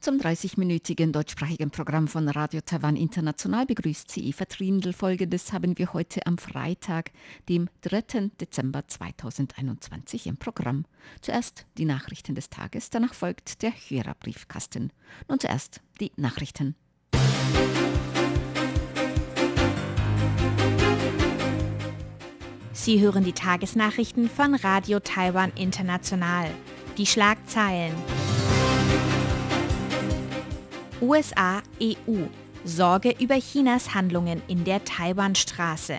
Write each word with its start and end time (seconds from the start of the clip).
Zum 0.00 0.16
30-minütigen 0.16 1.12
deutschsprachigen 1.12 1.70
Programm 1.70 2.08
von 2.08 2.26
Radio 2.30 2.62
Taiwan 2.62 2.96
International 2.96 3.66
begrüßt 3.66 4.10
sie 4.10 4.26
Eva 4.30 4.46
Trindl. 4.46 4.94
Folgendes 4.94 5.52
haben 5.52 5.76
wir 5.76 5.92
heute 5.92 6.26
am 6.26 6.38
Freitag, 6.38 7.10
dem 7.50 7.68
3. 7.82 8.30
Dezember 8.40 8.88
2021 8.88 10.26
im 10.26 10.38
Programm. 10.38 10.86
Zuerst 11.20 11.66
die 11.76 11.84
Nachrichten 11.84 12.34
des 12.34 12.48
Tages, 12.48 12.88
danach 12.88 13.12
folgt 13.12 13.60
der 13.60 13.72
Hörerbriefkasten. 13.72 14.90
Nun 15.28 15.38
zuerst 15.38 15.82
die 16.00 16.12
Nachrichten. 16.16 16.76
Sie 22.72 23.00
hören 23.00 23.24
die 23.24 23.34
Tagesnachrichten 23.34 24.30
von 24.30 24.54
Radio 24.54 25.00
Taiwan 25.00 25.52
International. 25.56 26.50
Die 26.96 27.04
Schlagzeilen. 27.04 27.92
USA, 31.00 31.62
EU. 31.80 32.26
Sorge 32.64 33.14
über 33.18 33.36
Chinas 33.36 33.94
Handlungen 33.94 34.42
in 34.48 34.64
der 34.64 34.84
Taiwanstraße. 34.84 35.96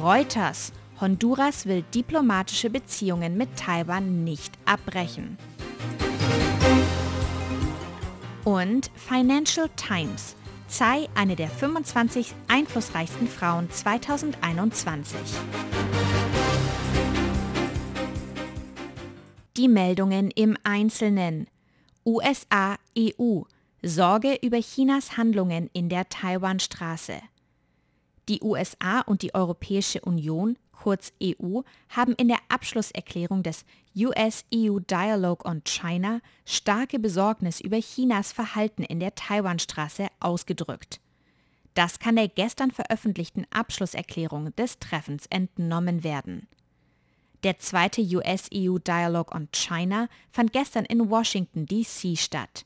Reuters. 0.00 0.72
Honduras 1.00 1.64
will 1.66 1.84
diplomatische 1.94 2.70
Beziehungen 2.70 3.36
mit 3.36 3.56
Taiwan 3.56 4.24
nicht 4.24 4.52
abbrechen. 4.64 5.38
Und 8.44 8.90
Financial 8.96 9.68
Times. 9.76 10.34
Tsai, 10.68 11.08
eine 11.14 11.36
der 11.36 11.48
25 11.48 12.34
einflussreichsten 12.48 13.28
Frauen 13.28 13.70
2021. 13.70 15.18
Die 19.58 19.66
Meldungen 19.66 20.30
im 20.30 20.56
Einzelnen. 20.62 21.48
USA, 22.06 22.76
EU. 22.96 23.40
Sorge 23.82 24.38
über 24.40 24.60
Chinas 24.60 25.16
Handlungen 25.16 25.68
in 25.72 25.88
der 25.88 26.08
Taiwanstraße. 26.08 27.20
Die 28.28 28.40
USA 28.40 29.00
und 29.00 29.22
die 29.22 29.34
Europäische 29.34 30.00
Union, 30.02 30.56
kurz 30.70 31.12
EU, 31.20 31.62
haben 31.88 32.12
in 32.12 32.28
der 32.28 32.38
Abschlusserklärung 32.48 33.42
des 33.42 33.64
US-EU 33.96 34.78
Dialogue 34.78 35.44
on 35.44 35.64
China 35.64 36.20
starke 36.44 37.00
Besorgnis 37.00 37.60
über 37.60 37.80
Chinas 37.80 38.30
Verhalten 38.30 38.84
in 38.84 39.00
der 39.00 39.16
Taiwanstraße 39.16 40.06
ausgedrückt. 40.20 41.00
Das 41.74 41.98
kann 41.98 42.14
der 42.14 42.28
gestern 42.28 42.70
veröffentlichten 42.70 43.44
Abschlusserklärung 43.50 44.54
des 44.54 44.78
Treffens 44.78 45.26
entnommen 45.26 46.04
werden. 46.04 46.46
Der 47.44 47.58
zweite 47.58 48.02
US-EU 48.02 48.78
Dialogue 48.78 49.32
on 49.32 49.48
China 49.52 50.08
fand 50.30 50.52
gestern 50.52 50.84
in 50.84 51.08
Washington, 51.08 51.66
D.C. 51.66 52.16
statt. 52.16 52.64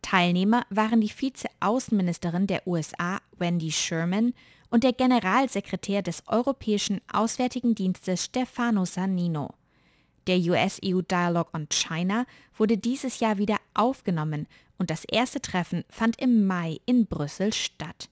Teilnehmer 0.00 0.64
waren 0.70 1.00
die 1.00 1.08
Vize-Außenministerin 1.08 2.46
der 2.46 2.66
USA, 2.66 3.20
Wendy 3.38 3.72
Sherman, 3.72 4.34
und 4.70 4.84
der 4.84 4.92
Generalsekretär 4.92 6.02
des 6.02 6.22
Europäischen 6.28 7.00
Auswärtigen 7.12 7.74
Dienstes 7.74 8.24
Stefano 8.24 8.84
Sannino. 8.84 9.54
Der 10.26 10.38
US-EU 10.38 11.02
Dialogue 11.02 11.50
on 11.52 11.68
China 11.68 12.24
wurde 12.56 12.78
dieses 12.78 13.20
Jahr 13.20 13.38
wieder 13.38 13.58
aufgenommen 13.74 14.46
und 14.78 14.90
das 14.90 15.04
erste 15.04 15.40
Treffen 15.40 15.84
fand 15.90 16.20
im 16.20 16.46
Mai 16.46 16.80
in 16.86 17.06
Brüssel 17.06 17.52
statt. 17.52 18.08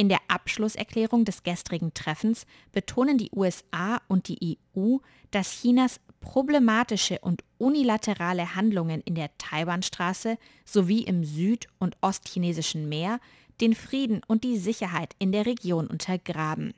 In 0.00 0.08
der 0.08 0.22
Abschlusserklärung 0.28 1.26
des 1.26 1.42
gestrigen 1.42 1.92
Treffens 1.92 2.46
betonen 2.72 3.18
die 3.18 3.30
USA 3.36 4.00
und 4.08 4.28
die 4.28 4.56
EU, 4.74 4.96
dass 5.30 5.60
Chinas 5.60 6.00
problematische 6.22 7.18
und 7.18 7.44
unilaterale 7.58 8.54
Handlungen 8.54 9.02
in 9.02 9.14
der 9.14 9.28
Taiwanstraße 9.36 10.38
sowie 10.64 11.02
im 11.02 11.22
süd- 11.22 11.68
und 11.78 11.98
ostchinesischen 12.00 12.88
Meer 12.88 13.20
den 13.60 13.74
Frieden 13.74 14.22
und 14.26 14.42
die 14.42 14.56
Sicherheit 14.56 15.14
in 15.18 15.32
der 15.32 15.44
Region 15.44 15.86
untergraben. 15.86 16.72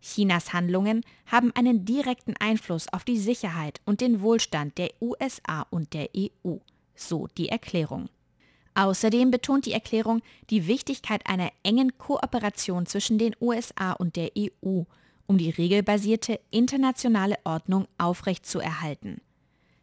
Chinas 0.00 0.54
Handlungen 0.54 1.04
haben 1.26 1.54
einen 1.54 1.84
direkten 1.84 2.36
Einfluss 2.38 2.90
auf 2.90 3.04
die 3.04 3.18
Sicherheit 3.18 3.82
und 3.84 4.00
den 4.00 4.22
Wohlstand 4.22 4.78
der 4.78 4.92
USA 4.98 5.66
und 5.68 5.92
der 5.92 6.08
EU, 6.16 6.56
so 6.94 7.28
die 7.36 7.50
Erklärung. 7.50 8.08
Außerdem 8.74 9.30
betont 9.30 9.66
die 9.66 9.72
Erklärung 9.72 10.22
die 10.48 10.66
Wichtigkeit 10.66 11.26
einer 11.26 11.50
engen 11.62 11.98
Kooperation 11.98 12.86
zwischen 12.86 13.18
den 13.18 13.36
USA 13.40 13.92
und 13.92 14.16
der 14.16 14.30
EU, 14.38 14.82
um 15.26 15.38
die 15.38 15.50
regelbasierte 15.50 16.40
internationale 16.50 17.36
Ordnung 17.44 17.86
aufrechtzuerhalten. 17.98 19.20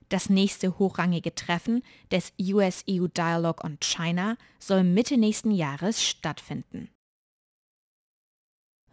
Das 0.09 0.27
nächste 0.27 0.79
hochrangige 0.79 1.35
Treffen 1.35 1.83
des 2.11 2.33
US-EU 2.39 3.05
Dialogue 3.07 3.63
on 3.63 3.77
China 3.79 4.37
soll 4.57 4.83
Mitte 4.83 5.17
nächsten 5.17 5.51
Jahres 5.51 6.03
stattfinden. 6.03 6.89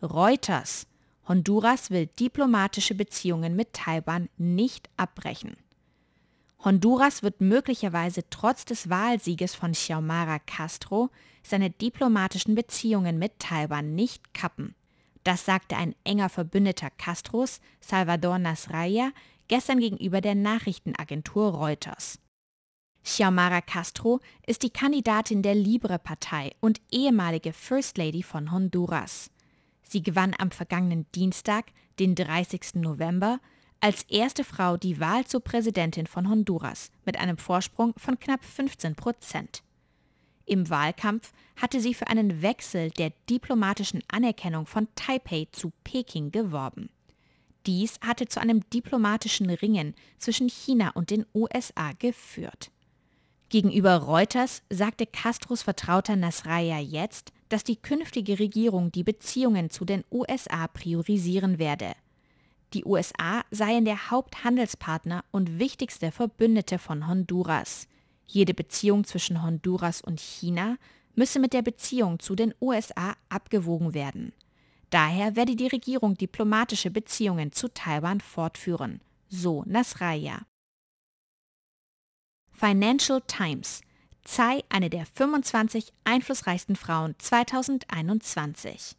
Reuters. 0.02 0.86
Honduras 1.26 1.90
will 1.90 2.06
diplomatische 2.06 2.94
Beziehungen 2.94 3.56
mit 3.56 3.72
Taiwan 3.72 4.28
nicht 4.36 4.88
abbrechen. 4.96 5.56
Honduras 6.66 7.22
wird 7.22 7.40
möglicherweise 7.40 8.28
trotz 8.28 8.64
des 8.64 8.90
Wahlsieges 8.90 9.54
von 9.54 9.70
Xiomara 9.70 10.40
Castro 10.40 11.10
seine 11.44 11.70
diplomatischen 11.70 12.56
Beziehungen 12.56 13.20
mit 13.20 13.38
Taiwan 13.38 13.94
nicht 13.94 14.34
kappen. 14.34 14.74
Das 15.22 15.44
sagte 15.44 15.76
ein 15.76 15.94
enger 16.02 16.28
Verbündeter 16.28 16.90
Castros, 16.90 17.60
Salvador 17.80 18.40
Nasralla, 18.40 19.12
gestern 19.46 19.78
gegenüber 19.78 20.20
der 20.20 20.34
Nachrichtenagentur 20.34 21.54
Reuters. 21.54 22.18
Xiomara 23.04 23.60
Castro 23.60 24.18
ist 24.44 24.64
die 24.64 24.70
Kandidatin 24.70 25.42
der 25.42 25.54
Libre-Partei 25.54 26.50
und 26.58 26.80
ehemalige 26.90 27.52
First 27.52 27.96
Lady 27.96 28.24
von 28.24 28.50
Honduras. 28.50 29.30
Sie 29.82 30.02
gewann 30.02 30.34
am 30.36 30.50
vergangenen 30.50 31.06
Dienstag, 31.14 31.66
den 32.00 32.16
30. 32.16 32.74
November, 32.74 33.38
als 33.80 34.02
erste 34.04 34.44
Frau 34.44 34.76
die 34.76 35.00
Wahl 35.00 35.26
zur 35.26 35.40
Präsidentin 35.40 36.06
von 36.06 36.28
Honduras 36.28 36.90
mit 37.04 37.18
einem 37.18 37.38
Vorsprung 37.38 37.94
von 37.96 38.18
knapp 38.18 38.44
15 38.44 38.94
Prozent. 38.94 39.62
Im 40.46 40.70
Wahlkampf 40.70 41.32
hatte 41.56 41.80
sie 41.80 41.94
für 41.94 42.06
einen 42.06 42.40
Wechsel 42.40 42.90
der 42.90 43.12
diplomatischen 43.28 44.02
Anerkennung 44.08 44.66
von 44.66 44.88
Taipei 44.94 45.48
zu 45.50 45.72
Peking 45.82 46.30
geworben. 46.30 46.88
Dies 47.66 47.98
hatte 48.00 48.26
zu 48.26 48.40
einem 48.40 48.68
diplomatischen 48.70 49.50
Ringen 49.50 49.94
zwischen 50.18 50.48
China 50.48 50.90
und 50.94 51.10
den 51.10 51.26
USA 51.34 51.90
geführt. 51.98 52.70
Gegenüber 53.48 53.96
Reuters 53.96 54.62
sagte 54.70 55.06
Castros 55.06 55.62
Vertrauter 55.62 56.16
Nasralla 56.16 56.78
jetzt, 56.78 57.32
dass 57.48 57.64
die 57.64 57.76
künftige 57.76 58.38
Regierung 58.38 58.92
die 58.92 59.04
Beziehungen 59.04 59.70
zu 59.70 59.84
den 59.84 60.04
USA 60.10 60.66
priorisieren 60.68 61.58
werde. 61.58 61.92
Die 62.76 62.84
USA 62.84 63.42
seien 63.50 63.86
der 63.86 64.10
Haupthandelspartner 64.10 65.24
und 65.30 65.58
wichtigste 65.58 66.12
Verbündete 66.12 66.78
von 66.78 67.08
Honduras. 67.08 67.88
Jede 68.26 68.52
Beziehung 68.52 69.04
zwischen 69.04 69.42
Honduras 69.42 70.02
und 70.02 70.20
China 70.20 70.76
müsse 71.14 71.38
mit 71.38 71.54
der 71.54 71.62
Beziehung 71.62 72.18
zu 72.18 72.34
den 72.34 72.52
USA 72.60 73.16
abgewogen 73.30 73.94
werden. 73.94 74.34
Daher 74.90 75.36
werde 75.36 75.56
die 75.56 75.68
Regierung 75.68 76.18
diplomatische 76.18 76.90
Beziehungen 76.90 77.50
zu 77.50 77.72
Taiwan 77.72 78.20
fortführen, 78.20 79.00
so 79.30 79.64
Nasralla. 79.66 80.42
Financial 82.52 83.22
Times. 83.26 83.80
Tsai, 84.22 84.64
eine 84.68 84.90
der 84.90 85.06
25 85.06 85.94
einflussreichsten 86.04 86.76
Frauen 86.76 87.14
2021. 87.16 88.96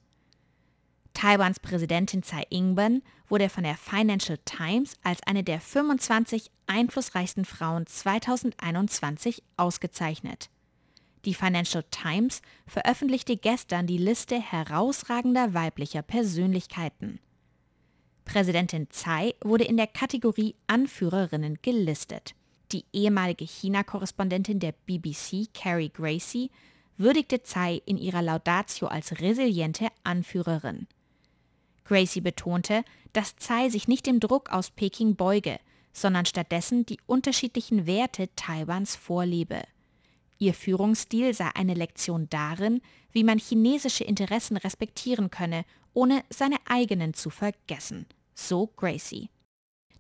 Taiwans 1.18 1.60
Präsidentin 1.60 2.22
Tsai 2.22 2.44
Ing-wen 2.52 3.02
wurde 3.28 3.50
von 3.50 3.64
der 3.64 3.76
Financial 3.76 4.38
Times 4.46 4.94
als 5.02 5.20
eine 5.24 5.44
der 5.44 5.60
25 5.60 6.52
einflussreichsten 6.68 7.44
Frauen 7.44 7.88
2021 7.88 9.42
ausgezeichnet. 9.58 10.52
Die 11.26 11.34
Financial 11.34 11.84
Times 11.90 12.44
veröffentlichte 12.68 13.36
gestern 13.36 13.88
die 13.88 13.98
Liste 13.98 14.40
herausragender 14.40 15.56
weiblicher 15.56 16.04
Persönlichkeiten. 16.04 17.20
Präsidentin 18.24 18.88
Tsai 18.92 19.34
wurde 19.44 19.64
in 19.64 19.78
der 19.78 19.88
Kategorie 19.88 20.54
Anführerinnen 20.68 21.58
gelistet. 21.64 22.36
Die 22.72 22.86
ehemalige 22.94 23.46
China-Korrespondentin 23.46 24.60
der 24.60 24.76
BBC, 24.86 25.52
Carrie 25.52 25.90
Gracie, 25.90 26.52
würdigte 26.96 27.42
Tsai 27.42 27.82
in 27.88 27.98
ihrer 27.98 28.22
Laudatio 28.22 28.88
als 28.88 29.20
resiliente 29.20 29.88
Anführerin. 30.04 30.86
Gracie 31.88 32.22
betonte, 32.22 32.84
dass 33.14 33.38
Tsai 33.38 33.70
sich 33.70 33.88
nicht 33.88 34.06
dem 34.06 34.20
Druck 34.20 34.52
aus 34.52 34.70
Peking 34.70 35.16
beuge, 35.16 35.60
sondern 35.94 36.26
stattdessen 36.26 36.86
die 36.86 37.00
unterschiedlichen 37.06 37.88
Werte 37.88 38.30
Taiwans 38.36 38.96
vorlebe. 38.96 39.64
Ihr 40.38 40.54
Führungsstil 40.54 41.34
sei 41.34 41.50
eine 41.56 41.74
Lektion 41.74 42.30
darin, 42.30 42.82
wie 43.12 43.24
man 43.24 43.40
chinesische 43.40 44.04
Interessen 44.04 44.58
respektieren 44.58 45.32
könne, 45.32 45.66
ohne 45.94 46.24
seine 46.30 46.58
eigenen 46.66 47.14
zu 47.14 47.30
vergessen. 47.30 48.06
So 48.36 48.68
Gracie. 48.68 49.30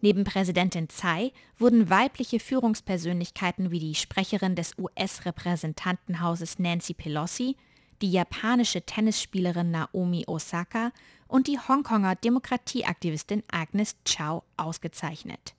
Neben 0.02 0.26
Präsidentin 0.26 0.90
Tsai 0.90 1.32
wurden 1.58 1.90
weibliche 1.90 2.40
Führungspersönlichkeiten 2.40 3.72
wie 3.72 3.80
die 3.80 3.96
Sprecherin 3.96 4.56
des 4.56 4.78
US-Repräsentantenhauses 4.78 6.60
Nancy 6.60 6.94
Pelosi, 6.94 7.56
die 8.02 8.12
japanische 8.12 8.84
Tennisspielerin 8.84 9.72
Naomi 9.72 10.26
Osaka 10.28 10.92
und 11.28 11.48
die 11.48 11.60
Hongkonger 11.60 12.16
Demokratieaktivistin 12.16 13.44
Agnes 13.52 13.96
Chow 14.06 14.44
ausgezeichnet. 14.56 15.56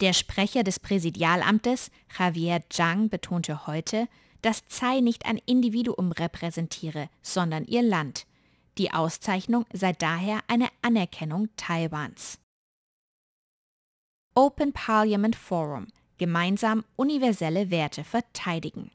Der 0.00 0.12
Sprecher 0.12 0.62
des 0.62 0.78
Präsidialamtes, 0.78 1.90
Javier 2.18 2.62
Zhang, 2.70 3.08
betonte 3.08 3.66
heute, 3.66 4.08
dass 4.42 4.66
Tsai 4.68 5.00
nicht 5.00 5.26
ein 5.26 5.38
Individuum 5.44 6.12
repräsentiere, 6.12 7.10
sondern 7.22 7.64
ihr 7.64 7.82
Land. 7.82 8.26
Die 8.78 8.92
Auszeichnung 8.92 9.66
sei 9.72 9.92
daher 9.92 10.40
eine 10.48 10.68
Anerkennung 10.80 11.48
Taiwans. 11.56 12.38
Open 14.34 14.72
Parliament 14.72 15.36
Forum 15.36 15.88
gemeinsam 16.16 16.84
universelle 16.96 17.70
Werte 17.70 18.04
verteidigen. 18.04 18.90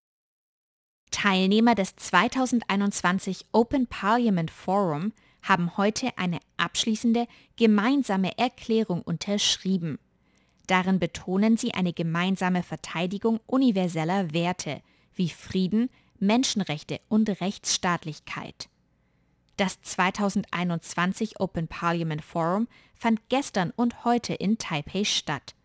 Teilnehmer 1.12 1.75
des 1.75 1.96
2021 1.96 3.46
Open 3.52 3.88
Parliament 3.88 4.52
Forum 4.52 5.13
haben 5.42 5.78
heute 5.78 6.18
eine 6.18 6.40
abschließende 6.57 7.28
gemeinsame 7.56 8.38
Erklärung 8.38 9.02
unterschrieben. 9.02 10.00
Darin 10.68 11.00
betonen 11.00 11.57
sie 11.57 11.74
eine 11.74 11.94
gemeinsame 11.94 12.63
Verteidigung 12.63 13.40
universeller 13.46 14.34
Werte 14.34 14.81
wie 15.13 15.30
Frieden, 15.30 15.90
Menschenrechte 16.19 17.00
und 17.07 17.30
Rechtsstaatlichkeit. 17.42 18.69
Das 19.57 19.81
2021 19.84 21.40
Open 21.40 21.68
Parliament 21.68 22.24
Forum 22.24 22.68
fand 22.94 23.30
gestern 23.30 23.72
und 23.75 24.04
heute 24.04 24.34
in 24.34 24.57
Taipei 24.57 25.06
statt. 25.06 25.56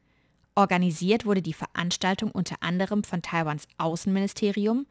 Organisiert 0.54 1.26
wurde 1.26 1.42
die 1.42 1.54
Veranstaltung 1.54 2.30
unter 2.30 2.56
anderem 2.60 3.02
von 3.02 3.22
Taiwans 3.22 3.66
Außenministerium, 3.78 4.86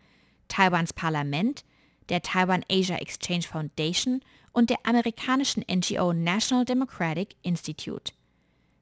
Taiwans 0.50 0.92
Parlament, 0.92 1.64
der 2.10 2.22
Taiwan 2.22 2.66
Asia 2.70 2.98
Exchange 2.98 3.44
Foundation 3.44 4.22
und 4.52 4.70
der 4.70 4.80
amerikanischen 4.84 5.64
NGO 5.72 6.12
National 6.12 6.66
Democratic 6.66 7.36
Institute. 7.42 8.12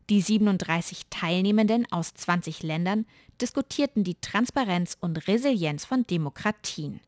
Die 0.09 0.21
37 0.21 1.07
Teilnehmenden 1.09 1.85
aus 1.91 2.13
20 2.13 2.63
Ländern 2.63 3.05
diskutierten 3.41 4.03
die 4.03 4.15
Transparenz 4.15 4.97
und 4.99 5.27
Resilienz 5.27 5.85
von 5.85 6.07
Demokratien. 6.07 7.01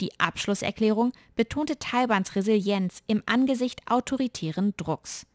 Die 0.00 0.18
Abschlusserklärung 0.20 1.12
betonte 1.34 1.78
Taiwans 1.78 2.36
Resilienz 2.36 3.02
im 3.06 3.22
Angesicht 3.26 3.80
autoritären 3.90 4.74
Drucks. 4.76 5.26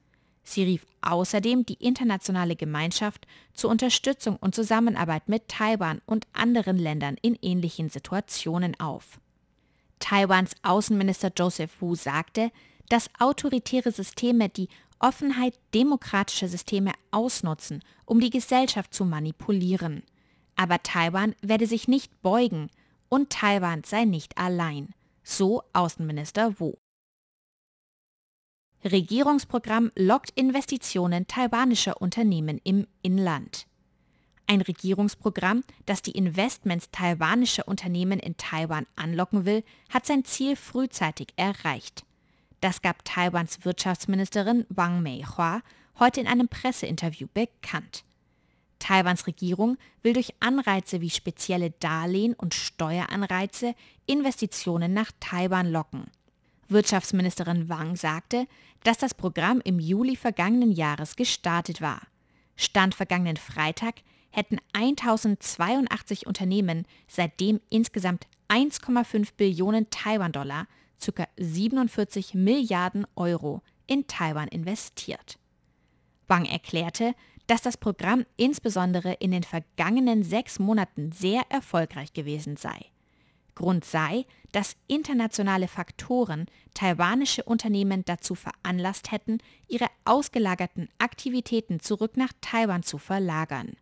Sie 0.44 0.64
rief 0.64 0.86
außerdem 1.02 1.66
die 1.66 1.76
internationale 1.76 2.56
Gemeinschaft 2.56 3.28
zur 3.54 3.70
Unterstützung 3.70 4.38
und 4.38 4.56
Zusammenarbeit 4.56 5.30
mit 5.30 5.48
Taiwan 5.48 6.02
und 6.06 6.28
anderen 6.34 6.78
Ländern 6.78 7.18
in 7.22 7.38
ähnlichen 7.42 7.90
Situationen 7.90 8.80
auf. 8.80 9.20
Taiwans 10.00 10.52
Außenminister 10.64 11.32
Joseph 11.36 11.82
Wu 11.82 11.96
sagte, 11.96 12.52
dass 12.90 13.10
autoritäre 13.20 13.92
Systeme 13.92 14.50
die 14.50 14.68
Offenheit 15.00 15.58
demokratischer 15.74 16.48
Systeme 16.48 16.92
ausnutzen, 17.12 17.84
um 18.06 18.20
die 18.20 18.30
Gesellschaft 18.30 18.94
zu 18.94 19.06
manipulieren. 19.06 20.04
Aber 20.56 20.84
Taiwan 20.84 21.36
werde 21.42 21.66
sich 21.66 21.88
nicht 21.88 22.22
beugen 22.22 22.70
und 23.10 23.30
Taiwan 23.30 23.84
sei 23.84 24.06
nicht 24.06 24.38
allein. 24.38 24.90
So 25.24 25.64
Außenminister 25.74 26.60
Wu. 26.60 26.76
Regierungsprogramm 28.83 29.92
lockt 29.95 30.31
Investitionen 30.31 31.28
taiwanischer 31.28 32.01
Unternehmen 32.01 32.60
im 32.63 32.88
Inland. 33.04 33.68
Ein 34.48 34.62
Regierungsprogramm, 34.62 35.63
das 35.86 36.01
die 36.01 36.12
Investments 36.12 36.89
taiwanischer 36.92 37.68
Unternehmen 37.68 38.19
in 38.19 38.38
Taiwan 38.38 38.88
anlocken 38.95 39.45
will, 39.45 39.63
hat 39.89 40.06
sein 40.07 40.25
Ziel 40.25 40.56
frühzeitig 40.56 41.28
erreicht. 41.36 42.04
Das 42.60 42.81
gab 42.81 43.06
Taiwans 43.06 43.63
Wirtschaftsministerin 43.66 44.66
Wang 44.69 45.04
Meihua 45.04 45.62
heute 46.00 46.19
in 46.19 46.28
einem 46.28 46.48
Presseinterview 46.48 47.28
bekannt. 47.33 48.04
Taiwans 48.80 49.28
Regierung 49.28 49.78
will 50.01 50.13
durch 50.13 50.33
Anreize 50.39 51.01
wie 51.01 51.12
spezielle 51.12 51.69
Darlehen 51.69 52.33
und 52.33 52.56
Steueranreize 52.56 53.75
Investitionen 54.07 54.94
nach 54.94 55.12
Taiwan 55.19 55.72
locken. 55.72 56.07
Wirtschaftsministerin 56.72 57.69
Wang 57.69 57.95
sagte, 57.95 58.48
dass 58.83 58.98
das 58.98 59.13
Programm 59.13 59.62
im 59.63 59.80
Juli 59.80 60.16
vergangenen 60.16 60.72
Jahres 60.72 61.16
gestartet 61.16 61.81
war. 61.81 62.01
Stand 62.56 62.95
vergangenen 62.95 63.38
Freitag 63.38 63.95
hätten 64.31 64.57
1082 64.74 66.25
Unternehmen 66.25 66.86
seitdem 67.07 67.60
insgesamt 67.69 68.28
1,5 68.50 69.30
Billionen 69.38 69.89
Taiwan-Dollar, 69.89 70.68
ca. 71.04 71.28
47 71.38 72.33
Milliarden 72.33 73.06
Euro, 73.16 73.62
in 73.88 74.07
Taiwan 74.07 74.48
investiert. 74.48 75.38
Wang 76.28 76.45
erklärte, 76.45 77.13
dass 77.48 77.62
das 77.62 77.75
Programm 77.75 78.25
insbesondere 78.38 79.13
in 79.13 79.31
den 79.31 79.44
vergangenen 79.44 80.24
sechs 80.24 80.60
Monaten 80.60 81.12
sehr 81.12 81.44
erfolgreich 81.50 82.13
gewesen 82.13 82.56
sei. 82.56 82.86
Grund 83.56 83.86
sei, 83.86 84.25
dass 84.51 84.75
internationale 84.88 85.68
Faktoren 85.68 86.48
taiwanische 86.74 87.44
Unternehmen 87.44 88.03
dazu 88.06 88.36
veranlasst 88.36 89.12
hätten, 89.12 89.39
ihre 89.68 89.88
ausgelagerten 90.06 90.89
Aktivitäten 90.98 91.80
zurück 91.80 92.18
nach 92.18 92.33
Taiwan 92.42 92.83
zu 92.83 92.98
verlagern. 92.98 93.77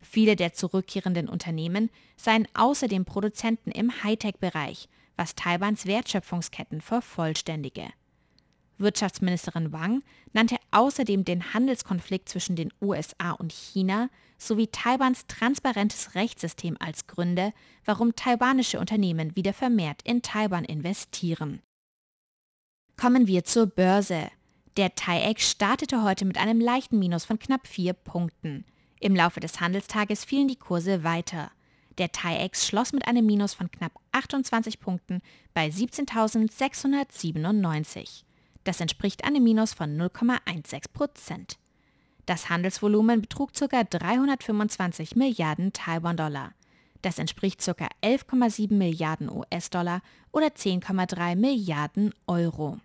Viele 0.00 0.36
der 0.36 0.52
zurückkehrenden 0.52 1.28
Unternehmen 1.28 1.90
seien 2.16 2.48
außerdem 2.54 3.04
Produzenten 3.04 3.70
im 3.70 4.02
Hightech-Bereich, 4.02 4.88
was 5.16 5.34
Taiwans 5.34 5.86
Wertschöpfungsketten 5.86 6.80
vervollständige. 6.80 7.88
Wirtschaftsministerin 8.82 9.72
Wang 9.72 10.02
nannte 10.32 10.56
außerdem 10.70 11.24
den 11.24 11.54
Handelskonflikt 11.54 12.28
zwischen 12.28 12.56
den 12.56 12.72
USA 12.80 13.32
und 13.32 13.52
China 13.52 14.08
sowie 14.38 14.66
Taiwans 14.66 15.26
transparentes 15.26 16.14
Rechtssystem 16.14 16.76
als 16.78 17.06
Gründe, 17.06 17.52
warum 17.84 18.14
taiwanische 18.14 18.78
Unternehmen 18.78 19.34
wieder 19.36 19.52
vermehrt 19.52 20.02
in 20.02 20.22
Taiwan 20.22 20.64
investieren. 20.64 21.60
Kommen 22.96 23.26
wir 23.26 23.44
zur 23.44 23.66
Börse. 23.66 24.30
Der 24.76 24.94
TAIEX 24.94 25.50
startete 25.50 26.02
heute 26.02 26.24
mit 26.24 26.38
einem 26.38 26.60
leichten 26.60 26.98
Minus 26.98 27.24
von 27.24 27.38
knapp 27.38 27.66
vier 27.66 27.92
Punkten. 27.92 28.64
Im 29.00 29.16
Laufe 29.16 29.40
des 29.40 29.60
Handelstages 29.60 30.24
fielen 30.24 30.48
die 30.48 30.56
Kurse 30.56 31.04
weiter. 31.04 31.50
Der 31.98 32.10
TAIEX 32.10 32.66
schloss 32.66 32.92
mit 32.92 33.06
einem 33.06 33.26
Minus 33.26 33.52
von 33.54 33.70
knapp 33.70 33.92
28 34.12 34.80
Punkten 34.80 35.20
bei 35.52 35.68
17.697. 35.68 38.24
Das 38.64 38.80
entspricht 38.80 39.24
einem 39.24 39.42
Minus 39.42 39.74
von 39.74 39.96
0,16 39.96 40.84
Prozent. 40.92 41.58
Das 42.26 42.48
Handelsvolumen 42.48 43.20
betrug 43.20 43.52
ca. 43.52 43.82
325 43.82 45.16
Milliarden 45.16 45.72
Taiwan-Dollar. 45.72 46.52
Das 47.02 47.18
entspricht 47.18 47.64
ca. 47.64 47.88
11,7 48.02 48.72
Milliarden 48.72 49.28
US-Dollar 49.28 50.02
oder 50.30 50.46
10,3 50.46 51.34
Milliarden 51.34 52.14
Euro. 52.28 52.78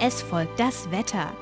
Es 0.00 0.22
folgt 0.22 0.58
das 0.58 0.90
Wetter. 0.90 1.32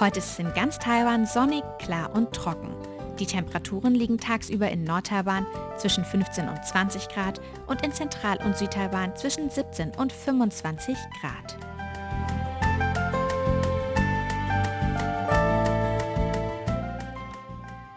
Heute 0.00 0.18
ist 0.18 0.32
es 0.32 0.38
in 0.38 0.52
ganz 0.54 0.78
Taiwan 0.78 1.26
sonnig, 1.26 1.62
klar 1.78 2.12
und 2.14 2.32
trocken. 2.32 2.74
Die 3.18 3.26
Temperaturen 3.26 3.94
liegen 3.94 4.18
tagsüber 4.18 4.70
in 4.70 4.84
Nordtaiwan 4.84 5.46
zwischen 5.76 6.04
15 6.04 6.48
und 6.48 6.64
20 6.64 7.08
Grad 7.08 7.40
und 7.66 7.84
in 7.84 7.92
Zentral- 7.92 8.38
und 8.44 8.56
Südtaiwan 8.56 9.16
zwischen 9.16 9.50
17 9.50 9.92
und 9.96 10.12
25 10.12 10.96
Grad. 11.20 11.56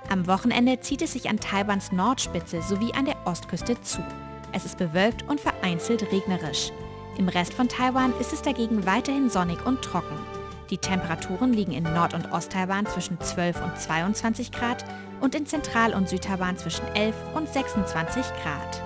Am 0.09 0.27
Wochenende 0.27 0.79
zieht 0.81 1.01
es 1.03 1.13
sich 1.13 1.29
an 1.29 1.39
Taiwans 1.39 1.91
Nordspitze 1.91 2.61
sowie 2.61 2.91
an 2.93 3.05
der 3.05 3.15
Ostküste 3.25 3.79
zu. 3.81 4.03
Es 4.51 4.65
ist 4.65 4.77
bewölkt 4.77 5.23
und 5.29 5.39
vereinzelt 5.39 6.11
regnerisch. 6.11 6.71
Im 7.17 7.29
Rest 7.29 7.53
von 7.53 7.69
Taiwan 7.69 8.13
ist 8.19 8.33
es 8.33 8.41
dagegen 8.41 8.85
weiterhin 8.85 9.29
sonnig 9.29 9.65
und 9.65 9.81
trocken. 9.81 10.17
Die 10.71 10.77
Temperaturen 10.77 11.51
liegen 11.51 11.73
in 11.73 11.83
Nord- 11.83 12.13
und 12.13 12.31
Osttaiwan 12.31 12.85
zwischen 12.85 13.19
12 13.19 13.61
und 13.61 13.77
22 13.77 14.53
Grad 14.53 14.85
und 15.19 15.35
in 15.35 15.45
Zentral- 15.45 15.93
und 15.93 16.07
Südtaiwan 16.07 16.57
zwischen 16.57 16.87
11 16.95 17.13
und 17.33 17.49
26 17.49 18.25
Grad. 18.41 18.81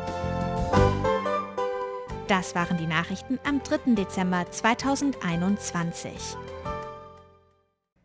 Das 2.28 2.56
waren 2.56 2.78
die 2.78 2.88
Nachrichten 2.88 3.38
am 3.46 3.62
3. 3.62 3.94
Dezember 3.94 4.50
2021. 4.50 6.12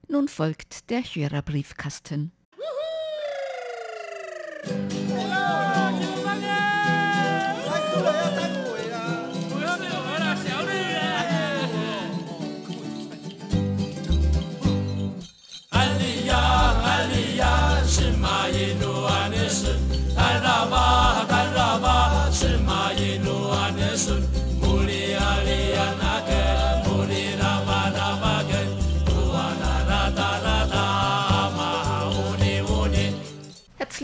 Nun 0.08 0.28
folgt 0.28 0.90
der 0.90 1.00
Hörerbriefkasten. 1.00 2.32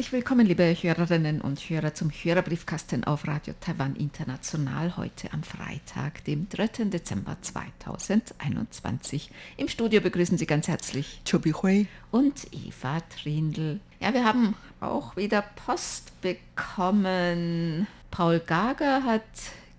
Herzlich 0.07 0.23
willkommen, 0.23 0.47
liebe 0.47 0.63
Hörerinnen 0.73 1.41
und 1.41 1.59
Hörer, 1.59 1.93
zum 1.93 2.11
Hörerbriefkasten 2.11 3.03
auf 3.03 3.27
Radio 3.27 3.55
Taiwan 3.61 3.97
International 3.97 4.97
heute 4.97 5.33
am 5.33 5.43
Freitag, 5.43 6.23
dem 6.27 6.49
3. 6.49 6.85
Dezember 6.85 7.37
2021. 7.41 9.33
Im 9.57 9.67
Studio 9.67 10.01
begrüßen 10.01 10.39
Sie 10.39 10.47
ganz 10.47 10.69
herzlich 10.69 11.23
Chobi 11.29 11.51
Hui 11.51 11.89
und 12.13 12.35
Eva 12.53 13.01
Trindl. 13.21 13.81
Ja, 13.99 14.15
wir 14.15 14.25
haben 14.25 14.55
auch 14.81 15.17
wieder 15.17 15.43
Post 15.43 16.13
bekommen. 16.21 17.89
Paul 18.13 18.39
Gager 18.39 19.03
hat 19.03 19.23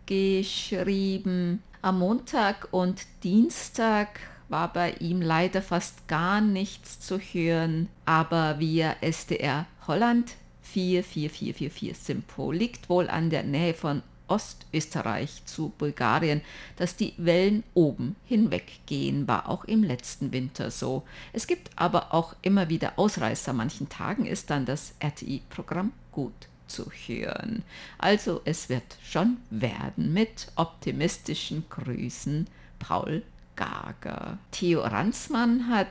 geschrieben, 0.07 1.63
am 1.81 1.99
Montag 1.99 2.67
und 2.71 3.07
Dienstag 3.23 4.19
war 4.49 4.73
bei 4.73 4.91
ihm 4.99 5.21
leider 5.21 5.61
fast 5.61 6.05
gar 6.09 6.41
nichts 6.41 6.99
zu 6.99 7.17
hören, 7.17 7.87
aber 8.05 8.59
via 8.59 8.97
SDR 8.99 9.67
Holland 9.87 10.35
44444 10.61 11.97
Simpo 11.97 12.51
liegt 12.51 12.89
wohl 12.89 13.09
an 13.09 13.29
der 13.29 13.43
Nähe 13.43 13.73
von 13.73 14.03
Ostösterreich 14.27 15.45
zu 15.45 15.71
Bulgarien, 15.77 16.41
dass 16.75 16.97
die 16.97 17.13
Wellen 17.17 17.63
oben 17.73 18.15
hinweggehen, 18.25 19.27
war 19.27 19.47
auch 19.47 19.63
im 19.65 19.83
letzten 19.83 20.33
Winter 20.33 20.69
so. 20.69 21.03
Es 21.33 21.47
gibt 21.47 21.69
aber 21.77 22.13
auch 22.13 22.35
immer 22.41 22.69
wieder 22.69 22.99
Ausreißer. 22.99 23.53
Manchen 23.53 23.89
Tagen 23.89 24.25
ist 24.25 24.49
dann 24.49 24.65
das 24.65 24.93
RTI-Programm 24.99 25.93
gut 26.11 26.33
zu 26.67 26.91
hören. 26.91 27.63
Also 27.97 28.41
es 28.43 28.67
wird 28.67 28.97
schon 29.03 29.37
werden 29.49 30.11
mit 30.13 30.51
optimistischen 30.55 31.63
Grüßen 31.69 32.47
Paul 32.79 33.23
Gager. 33.55 34.37
Theo 34.51 34.81
Ransmann 34.81 35.69
hat 35.69 35.87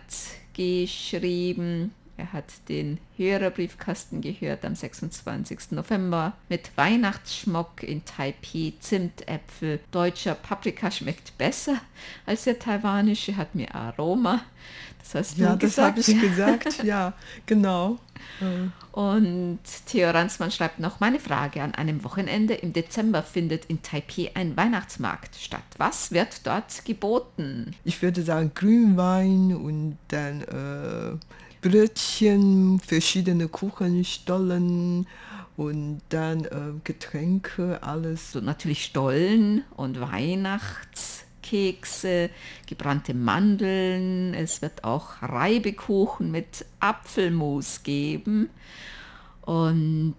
geschrieben, 0.52 1.92
er 2.16 2.32
hat 2.32 2.44
den 2.68 2.99
Hörerbriefkasten 3.16 4.20
gehört 4.20 4.64
am 4.64 4.75
26. 4.75 5.73
November 5.73 6.32
mit 6.49 6.70
Weihnachtsschmuck 6.76 7.82
in 7.82 8.04
Taipei, 8.04 8.73
Zimtäpfel. 8.80 9.80
Deutscher 9.90 10.35
Paprika 10.35 10.90
schmeckt 10.90 11.37
besser 11.38 11.76
als 12.25 12.44
der 12.44 12.58
taiwanische, 12.58 13.37
hat 13.37 13.54
mir 13.54 13.75
Aroma. 13.75 14.42
Das 14.99 15.14
hast 15.14 15.38
Ja, 15.38 15.52
du 15.54 15.66
das 15.66 15.78
habe 15.78 16.00
gesagt. 16.00 16.08
ich 16.08 16.20
gesagt, 16.20 16.82
ja, 16.85 17.12
genau. 17.46 17.99
Und 18.92 19.61
Theo 19.87 20.11
Ransmann 20.11 20.50
schreibt 20.50 20.78
noch, 20.80 21.00
meine 21.00 21.20
Frage, 21.20 21.62
an 21.62 21.75
einem 21.75 22.02
Wochenende 22.02 22.54
im 22.54 22.73
Dezember 22.73 23.23
findet 23.23 23.66
in 23.66 23.82
Taipei 23.82 24.30
ein 24.35 24.56
Weihnachtsmarkt 24.56 25.37
statt. 25.37 25.62
Was 25.76 26.12
wird 26.12 26.46
dort 26.46 26.85
geboten? 26.85 27.75
Ich 27.85 28.00
würde 28.02 28.23
sagen 28.23 28.52
Grünwein 28.54 29.54
und 29.54 29.99
dann 30.08 30.42
äh, 30.42 31.18
Brötchen, 31.60 32.80
verschiedene 32.80 33.48
Kuchenstollen 33.48 35.06
und 35.56 36.00
dann 36.10 36.44
äh, 36.44 36.75
Getränke, 36.84 37.82
alles. 37.82 38.30
So 38.32 38.40
natürlich 38.40 38.84
Stollen 38.84 39.64
und 39.76 40.00
Weihnachtskekse, 40.00 42.30
gebrannte 42.66 43.14
Mandeln. 43.14 44.34
Es 44.34 44.60
wird 44.62 44.84
auch 44.84 45.22
Reibekuchen 45.22 46.30
mit 46.30 46.64
Apfelmus 46.80 47.82
geben 47.82 48.50
und 49.42 50.14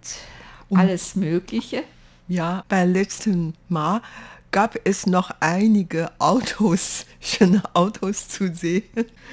alles 0.70 1.16
Mögliche. 1.16 1.82
Ja, 2.26 2.64
beim 2.68 2.92
letzten 2.92 3.54
Mal 3.68 4.02
gab 4.50 4.76
es 4.84 5.06
noch 5.06 5.30
einige 5.40 6.10
Autos, 6.18 7.06
schöne 7.20 7.62
Autos 7.74 8.28
zu 8.28 8.52
sehen. 8.54 8.84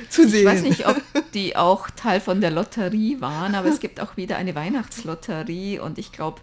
Zu 0.10 0.28
sehen. 0.28 0.42
Ich 0.42 0.46
weiß 0.46 0.62
nicht, 0.64 0.88
ob 0.88 1.02
die 1.34 1.56
auch 1.56 1.90
Teil 1.90 2.20
von 2.20 2.42
der 2.42 2.52
Lotterie 2.52 3.22
waren, 3.22 3.56
aber 3.56 3.70
es 3.70 3.80
gibt 3.80 4.00
auch 4.00 4.18
wieder 4.18 4.38
eine 4.38 4.56
Weihnachtslotterie 4.56 5.80
und 5.80 5.98
ich 5.98 6.12
glaube, 6.12 6.42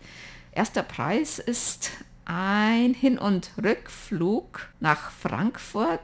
erster 0.52 0.82
Preis 0.82 1.38
ist 1.38 1.90
ein 2.24 2.94
Hin- 2.94 3.18
und 3.18 3.50
Rückflug 3.62 4.68
nach 4.80 5.10
Frankfurt 5.10 6.00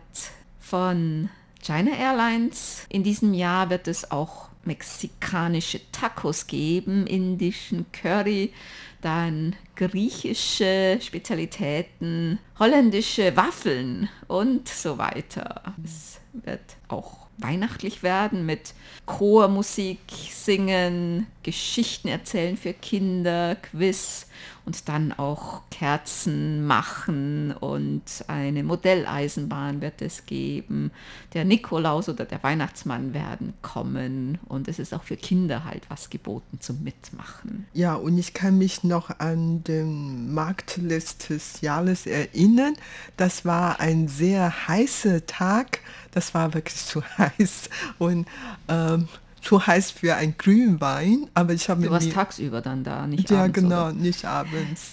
von 0.61 1.31
China 1.63 1.93
Airlines. 1.93 2.87
In 2.89 3.03
diesem 3.03 3.35
Jahr 3.35 3.71
wird 3.71 3.89
es 3.89 4.11
auch 4.11 4.48
mexikanische 4.69 5.81
Tacos 5.91 6.47
geben, 6.47 7.07
indischen 7.07 7.87
Curry, 7.91 8.53
dann 9.01 9.57
griechische 9.75 10.99
Spezialitäten, 11.01 12.39
holländische 12.59 13.37
Waffeln 13.37 14.09
und 14.29 14.69
so 14.69 14.99
weiter. 14.99 15.75
Es 15.83 16.21
wird 16.33 16.77
auch 16.89 17.29
weihnachtlich 17.39 18.03
werden 18.03 18.45
mit 18.45 18.75
Chormusik 19.07 20.01
singen, 20.31 21.27
Geschichten 21.43 22.09
erzählen 22.09 22.57
für 22.57 22.75
Kinder, 22.75 23.57
Quiz 23.57 24.27
und 24.69 24.87
dann 24.91 25.15
auch 25.15 25.63
Kerzen 25.71 26.67
machen 26.67 27.53
und 27.53 28.03
eine 28.27 28.63
Modelleisenbahn 28.63 29.81
wird 29.81 30.03
es 30.03 30.27
geben. 30.27 30.91
Der 31.33 31.47
Nikolaus 31.47 32.11
oder 32.11 32.27
der 32.27 32.43
Weihnachtsmann 32.43 33.15
werden 33.15 33.55
kommen 33.63 34.37
und 34.47 34.69
es 34.69 34.79
ist 34.79 34.93
auch 34.93 35.05
für 35.05 35.17
Kinder 35.17 35.65
halt 35.65 35.89
was 35.89 36.11
geboten 36.11 36.61
zum 36.61 36.83
Mitmachen. 36.83 37.67
Ja, 37.73 37.95
und 37.95 38.19
ich 38.19 38.35
kann 38.35 38.59
mich 38.59 38.85
noch 38.85 39.19
an 39.21 39.65
den 39.65 40.35
Markt 40.35 40.77
letztes 40.77 41.63
Jahres 41.63 42.05
erinnern. 42.05 42.75
Das 43.17 43.47
war 43.47 43.81
ein 43.81 44.07
sehr 44.07 44.69
heißer 44.69 45.25
Tag. 45.25 45.81
Das 46.11 46.35
war 46.35 46.53
wirklich 46.53 46.85
zu 46.85 47.03
heiß 47.17 47.71
und 47.97 48.27
ähm, 48.69 49.09
zu 49.43 49.67
heiß 49.67 49.91
für 49.93 50.15
ein 50.17 50.37
Grünwein. 50.39 51.29
Aber 51.35 51.53
ich 51.53 51.69
habe 51.71 51.83
Du 51.83 51.91
warst 51.91 52.07
nie- 52.07 52.13
tagsüber 52.13 52.61
dann 52.61 52.85
da, 52.85 53.07
nicht 53.07 53.31
ja, 53.31 53.43
abends, 53.45 53.55
genau, 53.61 53.85
Oder? 53.87 53.93
nicht 53.93 54.25
abends. 54.25 54.93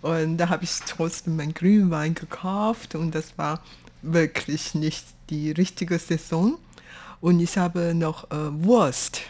Und 0.00 0.36
da 0.38 0.48
habe 0.48 0.64
ich 0.64 0.70
trotzdem 0.86 1.36
meinen 1.36 1.54
Grünwein 1.54 2.14
gekauft 2.14 2.94
und 2.96 3.14
das 3.14 3.38
war 3.38 3.60
wirklich 4.02 4.74
nicht 4.74 5.04
die 5.30 5.52
richtige 5.52 5.98
Saison. 5.98 6.58
Und 7.20 7.38
ich 7.38 7.56
habe 7.56 7.94
noch 7.94 8.24
äh, 8.32 8.36
Wurst 8.64 9.20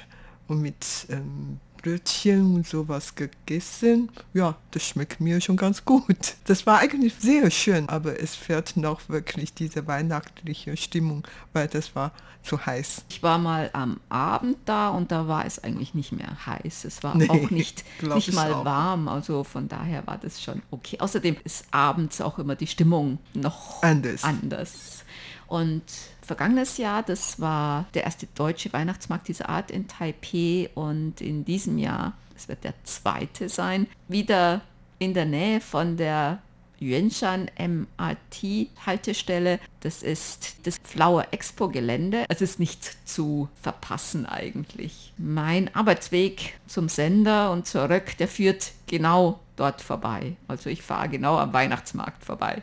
und 0.49 0.63
mit 0.63 0.77
ähm, 1.11 1.59
Brötchen 1.83 2.55
und 2.55 2.67
sowas 2.67 3.15
gegessen. 3.15 4.11
Ja, 4.33 4.57
das 4.71 4.85
schmeckt 4.87 5.21
mir 5.21 5.41
schon 5.41 5.57
ganz 5.57 5.85
gut. 5.85 6.35
Das 6.45 6.65
war 6.67 6.79
eigentlich 6.79 7.15
sehr 7.19 7.51
schön, 7.51 7.89
aber 7.89 8.21
es 8.21 8.35
fehlt 8.37 8.77
noch 8.77 9.09
wirklich 9.09 9.53
diese 9.55 9.87
weihnachtliche 9.87 10.77
Stimmung, 10.77 11.27
weil 11.53 11.67
das 11.69 11.95
war 11.97 12.13
zu 12.45 12.65
heiß. 12.65 13.05
Ich 13.09 13.23
war 13.23 13.39
mal 13.39 13.71
am 13.73 14.01
Abend 14.09 14.57
da 14.65 14.89
und 14.91 15.13
da 15.13 15.29
war 15.29 15.45
es 15.47 15.63
eigentlich 15.63 15.95
nicht 15.95 16.13
mehr 16.13 16.47
heiß. 16.47 16.85
Es 16.85 17.03
war 17.03 17.15
Nee, 17.17 17.29
auch 17.29 17.51
nicht, 17.51 17.85
nicht 18.03 18.29
ich 18.29 18.35
mal 18.35 18.53
auch. 18.53 18.65
warm. 18.65 19.09
Also 19.09 19.45
von 19.45 19.69
daher 19.69 20.07
war 20.07 20.19
das 20.19 20.43
schon 20.43 20.63
okay. 20.71 20.99
Außerdem 21.01 21.37
ist 21.45 21.67
abends 21.71 22.21
auch 22.21 22.39
immer 22.39 22.57
die 22.57 22.67
Stimmung 22.67 23.19
noch 23.35 23.83
Anders. 23.83 24.25
anders. 24.25 25.05
Und 25.53 25.83
vergangenes 26.23 26.79
Jahr, 26.79 27.03
das 27.03 27.39
war 27.39 27.85
der 27.93 28.05
erste 28.05 28.27
deutsche 28.35 28.73
Weihnachtsmarkt 28.73 29.29
dieser 29.29 29.51
Art 29.51 29.71
in 29.71 29.87
Taipei 29.87 30.71
und 30.75 31.21
in 31.21 31.45
diesem 31.45 31.77
Jahr, 31.77 32.15
das 32.33 32.49
wird 32.49 32.65
der 32.65 32.73
zweite 32.85 33.51
sein, 33.51 33.87
wieder 34.09 34.63
in 34.99 35.13
der 35.13 35.27
Nähe 35.27 35.61
von 35.61 35.99
der 35.99 36.39
Yuanshan 36.81 37.51
MRT-Haltestelle. 37.59 39.61
Das 39.81 40.03
ist 40.03 40.67
das 40.67 40.81
Flower 40.83 41.27
Expo-Gelände. 41.33 42.25
Es 42.31 42.41
ist 42.41 42.59
nicht 42.59 43.07
zu 43.07 43.51
verpassen 43.61 44.25
eigentlich. 44.25 45.13
Mein 45.19 45.75
Arbeitsweg 45.75 46.59
zum 46.67 46.89
Sender 46.89 47.51
und 47.51 47.67
zurück, 47.67 48.17
der 48.17 48.29
führt 48.29 48.73
genau 48.87 49.39
dort 49.57 49.83
vorbei. 49.83 50.35
Also 50.49 50.71
ich 50.71 50.81
fahre 50.81 51.11
genau 51.11 51.37
am 51.37 51.53
Weihnachtsmarkt 51.53 52.25
vorbei. 52.25 52.63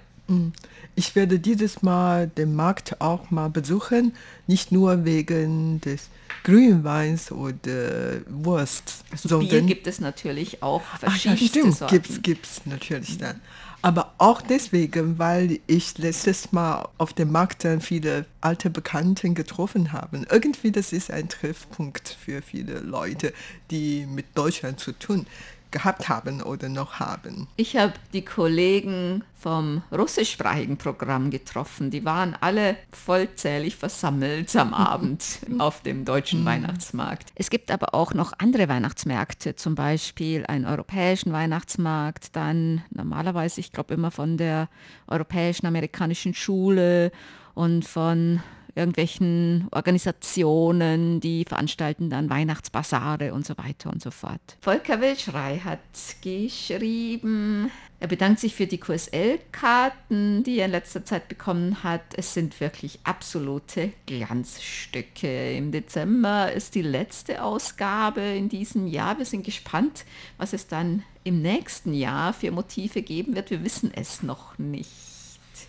Ich 0.95 1.15
werde 1.15 1.39
dieses 1.39 1.81
Mal 1.81 2.27
den 2.27 2.55
Markt 2.55 3.00
auch 3.01 3.31
mal 3.31 3.50
besuchen, 3.50 4.13
nicht 4.48 4.71
nur 4.71 5.05
wegen 5.05 5.81
des 5.81 6.09
Grünweins 6.43 7.31
oder 7.31 8.21
Wurst, 8.27 9.03
Also 9.12 9.39
Bier 9.39 9.62
gibt 9.62 9.88
es 9.88 10.00
natürlich 10.00 10.63
auch 10.63 10.81
Ach 11.01 11.17
ja, 11.17 11.36
stimmt, 11.36 11.77
Sorten. 11.77 11.93
gibt's, 11.93 12.21
gibt's 12.21 12.62
natürlich 12.65 13.17
dann. 13.17 13.41
Aber 13.81 14.13
auch 14.17 14.41
deswegen, 14.41 15.19
weil 15.19 15.59
ich 15.67 15.98
letztes 15.98 16.51
Mal 16.51 16.89
auf 16.98 17.13
dem 17.13 17.31
Markt 17.31 17.63
dann 17.63 17.79
viele 17.79 18.25
alte 18.41 18.69
Bekannten 18.69 19.36
getroffen 19.36 19.93
habe. 19.93 20.25
Irgendwie 20.29 20.71
das 20.71 20.91
ist 20.91 21.12
ein 21.12 21.29
Treffpunkt 21.29 22.17
für 22.21 22.41
viele 22.41 22.79
Leute, 22.79 23.33
die 23.71 24.05
mit 24.05 24.25
Deutschland 24.36 24.81
zu 24.81 24.91
tun 24.91 25.25
gehabt 25.71 26.09
haben 26.09 26.41
oder 26.41 26.69
noch 26.69 26.99
haben. 26.99 27.47
Ich 27.55 27.77
habe 27.77 27.93
die 28.13 28.23
Kollegen 28.23 29.23
vom 29.39 29.83
russischsprachigen 29.91 30.77
Programm 30.77 31.29
getroffen. 31.29 31.91
Die 31.91 32.03
waren 32.03 32.35
alle 32.39 32.75
vollzählig 32.91 33.75
versammelt 33.75 34.53
am 34.55 34.73
Abend 34.73 35.39
auf 35.59 35.81
dem 35.81 36.05
deutschen 36.05 36.41
mhm. 36.41 36.45
Weihnachtsmarkt. 36.45 37.31
Es 37.35 37.49
gibt 37.49 37.71
aber 37.71 37.93
auch 37.93 38.13
noch 38.13 38.33
andere 38.38 38.67
Weihnachtsmärkte, 38.67 39.55
zum 39.55 39.75
Beispiel 39.75 40.45
einen 40.45 40.65
europäischen 40.65 41.31
Weihnachtsmarkt, 41.31 42.35
dann 42.35 42.83
normalerweise, 42.89 43.61
ich 43.61 43.71
glaube 43.71 43.93
immer 43.93 44.11
von 44.11 44.38
der 44.38 44.67
Europäischen 45.07 45.65
Amerikanischen 45.65 46.33
Schule 46.33 47.11
und 47.53 47.88
von 47.88 48.41
irgendwelchen 48.75 49.67
Organisationen, 49.71 51.19
die 51.19 51.45
veranstalten 51.45 52.09
dann 52.09 52.29
Weihnachtsbasare 52.29 53.33
und 53.33 53.45
so 53.45 53.57
weiter 53.57 53.89
und 53.91 54.01
so 54.01 54.11
fort. 54.11 54.41
Volker 54.61 55.01
Wildschrei 55.01 55.59
hat 55.63 55.79
geschrieben, 56.21 57.71
er 58.01 58.07
bedankt 58.07 58.39
sich 58.39 58.55
für 58.55 58.65
die 58.65 58.79
QSL-Karten, 58.79 60.43
die 60.43 60.59
er 60.59 60.65
in 60.65 60.71
letzter 60.71 61.03
Zeit 61.03 61.27
bekommen 61.27 61.83
hat. 61.83 62.01
Es 62.15 62.33
sind 62.33 62.59
wirklich 62.61 62.99
absolute 63.03 63.91
Glanzstücke. 64.05 65.57
Im 65.57 65.73
Dezember 65.73 66.51
ist 66.53 66.75
die 66.75 66.81
letzte 66.81 67.43
Ausgabe 67.43 68.21
in 68.21 68.47
diesem 68.47 68.88
Jahr. 68.88 69.17
Wir 69.17 69.25
sind 69.25 69.45
gespannt, 69.45 70.05
was 70.38 70.53
es 70.53 70.67
dann 70.67 71.03
im 71.25 71.41
nächsten 71.41 71.93
Jahr 71.93 72.31
für 72.31 72.51
Motive 72.51 73.01
geben 73.01 73.35
wird. 73.35 73.51
Wir 73.51 73.65
wissen 73.65 73.91
es 73.93 74.23
noch 74.23 74.57
nicht. 74.57 75.08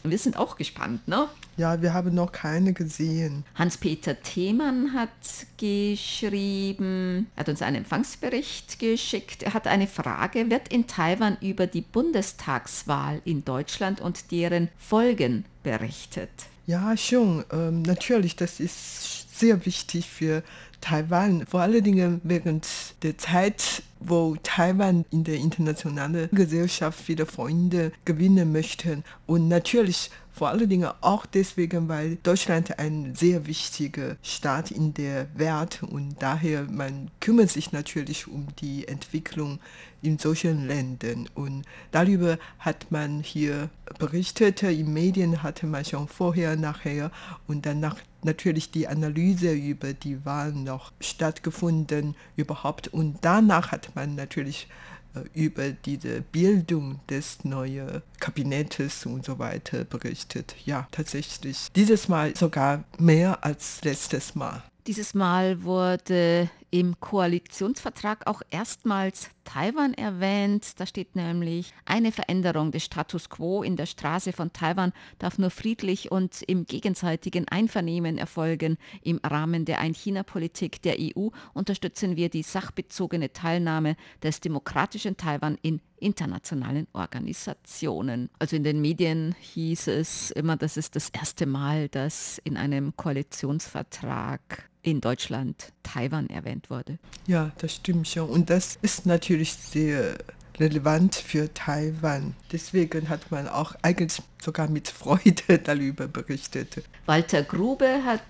Wir 0.02 0.18
sind 0.18 0.36
auch 0.36 0.56
gespannt, 0.56 1.06
ne? 1.08 1.28
Ja, 1.56 1.82
wir 1.82 1.92
haben 1.92 2.14
noch 2.14 2.32
keine 2.32 2.72
gesehen. 2.72 3.44
Hans-Peter 3.54 4.20
Themann 4.22 4.94
hat 4.94 5.10
geschrieben, 5.58 7.26
hat 7.36 7.48
uns 7.48 7.60
einen 7.62 7.76
Empfangsbericht 7.76 8.78
geschickt. 8.78 9.42
Er 9.42 9.54
hat 9.54 9.66
eine 9.66 9.86
Frage, 9.86 10.50
wird 10.50 10.68
in 10.68 10.86
Taiwan 10.86 11.36
über 11.40 11.66
die 11.66 11.82
Bundestagswahl 11.82 13.20
in 13.24 13.44
Deutschland 13.44 14.00
und 14.00 14.30
deren 14.30 14.68
Folgen 14.78 15.44
berichtet? 15.62 16.30
Ja, 16.66 16.96
schon. 16.96 17.44
Ähm, 17.52 17.82
natürlich, 17.82 18.36
das 18.36 18.60
ist 18.60 19.38
sehr 19.38 19.66
wichtig 19.66 20.08
für 20.08 20.42
Taiwan, 20.80 21.46
vor 21.46 21.60
allen 21.60 21.82
Dingen 21.82 22.20
während 22.24 22.66
der 23.02 23.18
Zeit, 23.18 23.82
wo 24.00 24.36
Taiwan 24.42 25.04
in 25.10 25.24
der 25.24 25.36
internationalen 25.36 26.28
Gesellschaft 26.32 27.06
wieder 27.08 27.26
Freunde 27.26 27.92
gewinnen 28.04 28.50
möchte. 28.52 29.02
Und 29.26 29.48
natürlich 29.48 30.10
vor 30.32 30.48
allen 30.48 30.68
Dingen 30.68 30.90
auch 31.00 31.26
deswegen, 31.26 31.88
weil 31.88 32.16
Deutschland 32.16 32.78
ein 32.78 33.14
sehr 33.14 33.46
wichtiger 33.46 34.16
Staat 34.22 34.70
in 34.70 34.94
der 34.94 35.26
Welt 35.34 35.82
und 35.82 36.16
daher 36.20 36.62
man 36.62 37.10
kümmert 37.20 37.50
sich 37.50 37.72
natürlich 37.72 38.26
um 38.26 38.46
die 38.60 38.88
Entwicklung 38.88 39.58
in 40.02 40.18
solchen 40.18 40.66
Ländern. 40.66 41.28
Und 41.34 41.64
darüber 41.90 42.38
hat 42.58 42.90
man 42.90 43.20
hier 43.20 43.68
berichtet, 43.98 44.62
in 44.62 44.92
Medien 44.92 45.42
hatte 45.42 45.66
man 45.66 45.84
schon 45.84 46.08
vorher, 46.08 46.56
nachher 46.56 47.10
und 47.46 47.66
danach 47.66 47.96
natürlich 48.22 48.70
die 48.70 48.88
Analyse 48.88 49.52
über 49.52 49.92
die 49.92 50.24
Wahlen 50.24 50.64
noch 50.64 50.92
stattgefunden 51.00 52.14
überhaupt. 52.36 52.88
Und 52.88 53.18
danach 53.22 53.72
hat 53.72 53.89
man 53.94 54.14
natürlich 54.14 54.68
äh, 55.14 55.20
über 55.34 55.70
diese 55.70 56.20
Bildung 56.20 57.00
des 57.08 57.44
neuen 57.44 58.02
Kabinettes 58.18 59.06
und 59.06 59.24
so 59.24 59.38
weiter 59.38 59.84
berichtet. 59.84 60.54
Ja, 60.64 60.86
tatsächlich. 60.90 61.68
Dieses 61.74 62.08
Mal 62.08 62.36
sogar 62.36 62.84
mehr 62.98 63.44
als 63.44 63.82
letztes 63.82 64.34
Mal. 64.34 64.62
Dieses 64.86 65.14
Mal 65.14 65.62
wurde 65.62 66.50
im 66.70 66.98
Koalitionsvertrag 67.00 68.26
auch 68.26 68.42
erstmals 68.50 69.30
Taiwan 69.44 69.94
erwähnt. 69.94 70.78
Da 70.78 70.86
steht 70.86 71.16
nämlich, 71.16 71.72
eine 71.84 72.12
Veränderung 72.12 72.70
des 72.70 72.84
Status 72.84 73.28
quo 73.28 73.62
in 73.62 73.76
der 73.76 73.86
Straße 73.86 74.32
von 74.32 74.52
Taiwan 74.52 74.92
darf 75.18 75.38
nur 75.38 75.50
friedlich 75.50 76.12
und 76.12 76.42
im 76.42 76.66
gegenseitigen 76.66 77.48
Einvernehmen 77.48 78.18
erfolgen. 78.18 78.78
Im 79.02 79.18
Rahmen 79.24 79.64
der 79.64 79.80
Ein-China-Politik 79.80 80.82
der 80.82 80.96
EU 81.00 81.28
unterstützen 81.52 82.16
wir 82.16 82.28
die 82.28 82.42
sachbezogene 82.42 83.32
Teilnahme 83.32 83.96
des 84.22 84.40
demokratischen 84.40 85.16
Taiwan 85.16 85.58
in 85.62 85.80
internationalen 85.98 86.86
Organisationen. 86.92 88.30
Also 88.38 88.56
in 88.56 88.64
den 88.64 88.80
Medien 88.80 89.34
hieß 89.40 89.88
es 89.88 90.30
immer, 90.30 90.56
das 90.56 90.76
ist 90.76 90.96
das 90.96 91.10
erste 91.10 91.46
Mal, 91.46 91.88
dass 91.88 92.40
in 92.44 92.56
einem 92.56 92.96
Koalitionsvertrag 92.96 94.70
in 94.82 95.00
Deutschland 95.00 95.72
Taiwan 95.82 96.28
erwähnt 96.28 96.70
wurde. 96.70 96.98
Ja, 97.26 97.52
das 97.58 97.76
stimmt 97.76 98.08
schon. 98.08 98.28
Und 98.28 98.50
das 98.50 98.78
ist 98.82 99.06
natürlich 99.06 99.54
sehr 99.54 100.18
relevant 100.58 101.14
für 101.14 101.52
Taiwan. 101.52 102.34
Deswegen 102.52 103.08
hat 103.08 103.30
man 103.30 103.48
auch 103.48 103.74
eigentlich 103.82 104.22
sogar 104.40 104.68
mit 104.68 104.88
Freude 104.88 105.58
darüber 105.64 106.06
berichtet. 106.06 106.82
Walter 107.06 107.42
Grube 107.42 108.02
hat 108.04 108.22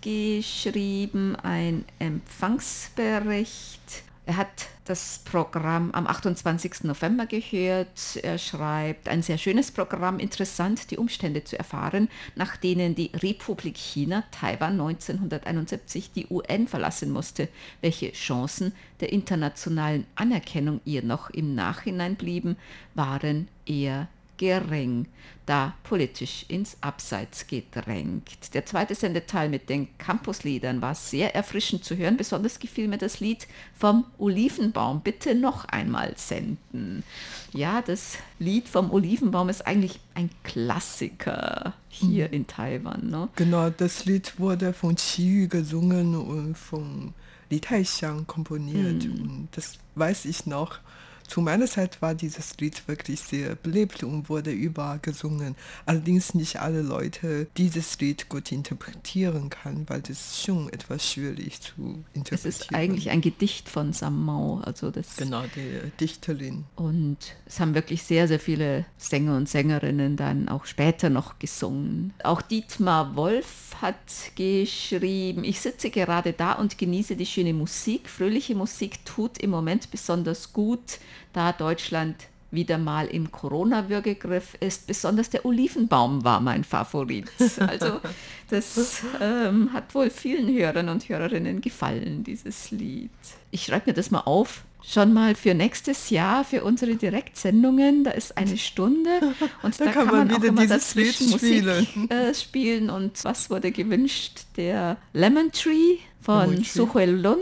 geschrieben, 0.00 1.36
ein 1.36 1.84
Empfangsbericht 1.98 4.05
er 4.26 4.36
hat 4.36 4.66
das 4.86 5.20
Programm 5.24 5.92
am 5.92 6.06
28. 6.06 6.82
November 6.82 7.26
gehört. 7.26 8.16
Er 8.22 8.38
schreibt, 8.38 9.08
ein 9.08 9.22
sehr 9.22 9.38
schönes 9.38 9.70
Programm, 9.70 10.18
interessant, 10.18 10.90
die 10.90 10.98
Umstände 10.98 11.44
zu 11.44 11.56
erfahren, 11.56 12.08
nach 12.34 12.56
denen 12.56 12.96
die 12.96 13.12
Republik 13.14 13.76
China 13.76 14.24
Taiwan 14.32 14.72
1971 14.72 16.10
die 16.12 16.26
UN 16.28 16.66
verlassen 16.66 17.10
musste, 17.10 17.48
welche 17.80 18.12
Chancen 18.12 18.72
der 19.00 19.12
internationalen 19.12 20.06
Anerkennung 20.16 20.80
ihr 20.84 21.04
noch 21.04 21.30
im 21.30 21.54
Nachhinein 21.54 22.16
blieben, 22.16 22.56
waren 22.94 23.46
eher 23.64 24.08
gering, 24.36 25.06
da 25.46 25.74
politisch 25.84 26.44
ins 26.48 26.76
Abseits 26.80 27.46
gedrängt. 27.46 28.52
Der 28.54 28.66
zweite 28.66 28.94
Sendeteil 28.94 29.48
mit 29.48 29.68
den 29.68 29.88
Campusliedern 29.98 30.82
war 30.82 30.94
sehr 30.94 31.34
erfrischend 31.34 31.84
zu 31.84 31.96
hören. 31.96 32.16
Besonders 32.16 32.58
gefiel 32.58 32.88
mir 32.88 32.98
das 32.98 33.20
Lied 33.20 33.46
vom 33.72 34.04
Olivenbaum. 34.18 35.00
Bitte 35.02 35.34
noch 35.34 35.64
einmal 35.66 36.14
senden. 36.16 37.04
Ja, 37.52 37.80
das 37.80 38.18
Lied 38.38 38.68
vom 38.68 38.90
Olivenbaum 38.90 39.48
ist 39.48 39.66
eigentlich 39.66 40.00
ein 40.14 40.30
Klassiker 40.42 41.74
hier 41.88 42.28
mhm. 42.28 42.34
in 42.34 42.46
Taiwan. 42.46 43.08
Ne? 43.08 43.28
Genau, 43.36 43.70
das 43.70 44.04
Lied 44.04 44.38
wurde 44.38 44.72
von 44.72 44.96
Qi 44.96 45.42
Yu 45.42 45.48
gesungen 45.48 46.16
und 46.16 46.58
von 46.58 47.14
Li 47.50 47.60
Taixiang 47.60 48.26
komponiert. 48.26 49.04
Mhm. 49.04 49.48
Das 49.52 49.78
weiß 49.94 50.24
ich 50.24 50.46
noch. 50.46 50.80
Zu 51.28 51.40
meiner 51.40 51.66
Zeit 51.66 52.00
war 52.00 52.14
dieses 52.14 52.56
Lied 52.58 52.86
wirklich 52.88 53.20
sehr 53.20 53.54
belebt 53.56 54.02
und 54.02 54.28
wurde 54.28 54.52
überall 54.52 54.98
gesungen. 55.00 55.56
Allerdings 55.84 56.34
nicht 56.34 56.60
alle 56.60 56.82
Leute 56.82 57.48
dieses 57.56 57.98
Lied 58.00 58.28
gut 58.28 58.52
interpretieren 58.52 59.50
kann, 59.50 59.88
weil 59.88 60.02
das 60.02 60.40
schon 60.40 60.72
etwas 60.72 61.10
schwierig 61.10 61.60
zu 61.60 62.04
interpretieren. 62.12 62.26
Es 62.32 62.44
ist 62.44 62.74
eigentlich 62.74 63.10
ein 63.10 63.20
Gedicht 63.20 63.68
von 63.68 63.92
Sam 63.92 64.24
Mao, 64.24 64.60
also 64.64 64.90
das. 64.90 65.16
Genau, 65.16 65.42
die 65.54 65.90
Dichterin. 66.00 66.64
Und 66.76 67.18
es 67.46 67.60
haben 67.60 67.74
wirklich 67.74 68.02
sehr, 68.02 68.28
sehr 68.28 68.40
viele 68.40 68.86
Sänger 68.96 69.36
und 69.36 69.48
Sängerinnen 69.48 70.16
dann 70.16 70.48
auch 70.48 70.64
später 70.64 71.10
noch 71.10 71.38
gesungen. 71.38 72.12
Auch 72.22 72.42
Dietmar 72.42 73.16
Wolf 73.16 73.76
hat 73.80 73.96
geschrieben, 74.36 75.44
ich 75.44 75.60
sitze 75.60 75.90
gerade 75.90 76.32
da 76.32 76.52
und 76.52 76.78
genieße 76.78 77.16
die 77.16 77.26
schöne 77.26 77.52
Musik. 77.52 78.08
Fröhliche 78.08 78.54
Musik 78.54 79.04
tut 79.04 79.38
im 79.38 79.50
Moment 79.50 79.90
besonders 79.90 80.52
gut 80.52 80.98
da 81.32 81.52
Deutschland 81.52 82.16
wieder 82.50 82.78
mal 82.78 83.06
im 83.06 83.30
Corona-Würgegriff 83.30 84.54
ist. 84.60 84.86
Besonders 84.86 85.30
der 85.30 85.44
Olivenbaum 85.44 86.24
war 86.24 86.40
mein 86.40 86.64
Favorit. 86.64 87.26
Also 87.60 88.00
das 88.50 89.02
ähm, 89.20 89.72
hat 89.72 89.94
wohl 89.94 90.10
vielen 90.10 90.52
Hörern 90.56 90.88
und 90.88 91.08
Hörerinnen 91.08 91.60
gefallen, 91.60 92.24
dieses 92.24 92.70
Lied. 92.70 93.10
Ich 93.50 93.64
schreibe 93.64 93.90
mir 93.90 93.94
das 93.94 94.10
mal 94.10 94.20
auf. 94.20 94.64
Schon 94.82 95.12
mal 95.12 95.34
für 95.34 95.52
nächstes 95.52 96.10
Jahr, 96.10 96.44
für 96.44 96.62
unsere 96.62 96.94
Direktsendungen, 96.94 98.04
da 98.04 98.12
ist 98.12 98.38
eine 98.38 98.56
Stunde 98.56 99.10
und 99.62 99.80
da, 99.80 99.86
da 99.86 99.90
kann, 99.90 100.06
man, 100.06 100.28
man 100.28 100.36
auch 100.36 100.44
immer 100.44 100.66
dazwischen 100.66 101.36
spielen. 101.36 101.86
Musik 101.96 102.10
äh, 102.12 102.34
spielen. 102.34 102.90
Und 102.90 103.24
was 103.24 103.50
wurde 103.50 103.72
gewünscht? 103.72 104.42
Der 104.56 104.96
Lemon 105.12 105.50
Tree 105.50 105.98
von 106.20 106.62
Suhoel 106.62 107.10
Lun. 107.10 107.38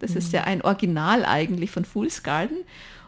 Das 0.00 0.16
ist 0.16 0.32
ja 0.32 0.44
ein 0.44 0.62
Original 0.62 1.24
eigentlich 1.26 1.70
von 1.70 1.84
Fool's 1.84 2.22
Garden. 2.22 2.56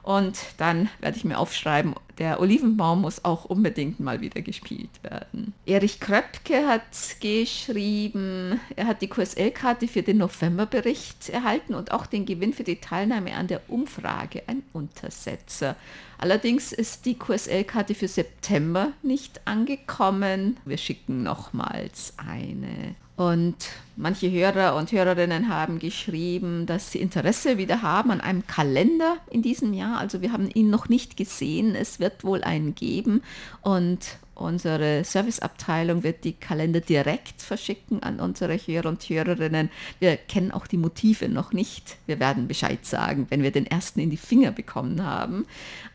Und 0.03 0.39
dann 0.59 0.89
werde 1.01 1.17
ich 1.17 1.25
mir 1.25 1.39
aufschreiben, 1.39 1.95
der 2.19 2.41
Olivenbaum 2.41 3.03
muss 3.03 3.25
auch 3.25 3.45
unbedingt 3.45 4.01
mal 4.01 4.21
wieder 4.21 4.43
gespielt 4.43 4.91
werden. 5.03 5.55
Erich 5.65 6.01
Kröpke 6.01 6.67
hat 6.67 6.83
geschrieben, 7.21 8.61
er 8.77 8.87
hat 8.87 9.01
die 9.01 9.09
QSL-Karte 9.09 9.89
für 9.89 10.03
den 10.03 10.19
Novemberbericht 10.19 11.31
erhalten 11.31 11.75
und 11.75 11.93
auch 11.93 12.07
den 12.07 12.27
Gewinn 12.27 12.53
für 12.53 12.65
die 12.65 12.81
Teilnahme 12.81 13.35
an 13.35 13.47
der 13.47 13.63
Umfrage, 13.69 14.43
ein 14.47 14.63
Untersetzer. 14.73 15.77
Allerdings 16.19 16.73
ist 16.73 17.07
die 17.07 17.19
QSL-Karte 17.19 17.95
für 17.95 18.09
September 18.09 18.93
nicht 19.03 19.41
angekommen. 19.47 20.59
Wir 20.65 20.79
schicken 20.79 21.23
nochmals 21.23 22.15
eine. 22.17 22.95
Und 23.23 23.55
manche 23.95 24.33
Hörer 24.33 24.75
und 24.75 24.91
Hörerinnen 24.91 25.49
haben 25.49 25.79
geschrieben, 25.79 26.67
dass 26.67 26.91
sie 26.91 26.99
Interesse 26.99 27.57
wieder 27.57 27.81
haben 27.81 28.11
an 28.11 28.21
einem 28.21 28.49
Kalender 28.49 29.19
in 29.31 29.43
diesem 29.43 29.75
Jahr. 29.75 29.99
Also 29.99 30.23
wir 30.23 30.33
haben 30.33 30.51
ihn 30.53 30.71
noch 30.71 30.89
nicht 30.89 31.17
gesehen. 31.17 31.77
Es 31.77 32.01
wird 32.01 32.25
wohl 32.25 32.43
einen 32.43 32.75
geben. 32.75 33.23
Und 33.61 34.19
Unsere 34.35 35.05
Serviceabteilung 35.05 36.03
wird 36.03 36.25
die 36.25 36.33
Kalender 36.33 36.81
direkt 36.81 37.43
verschicken 37.43 38.03
an 38.03 38.19
unsere 38.19 38.57
Hörer 38.57 38.89
und 38.89 39.03
Hörerinnen. 39.03 39.71
Wir 40.01 40.17
kennen 40.17 40.51
auch 40.51 40.67
die 40.67 40.79
Motive 40.79 41.29
noch 41.29 41.53
nicht. 41.53 41.99
Wir 42.07 42.19
werden 42.19 42.49
Bescheid 42.49 42.85
sagen, 42.85 43.27
wenn 43.29 43.43
wir 43.43 43.53
den 43.53 43.67
ersten 43.67 44.01
in 44.01 44.11
die 44.11 44.17
Finger 44.17 44.51
bekommen 44.51 45.05
haben. 45.05 45.47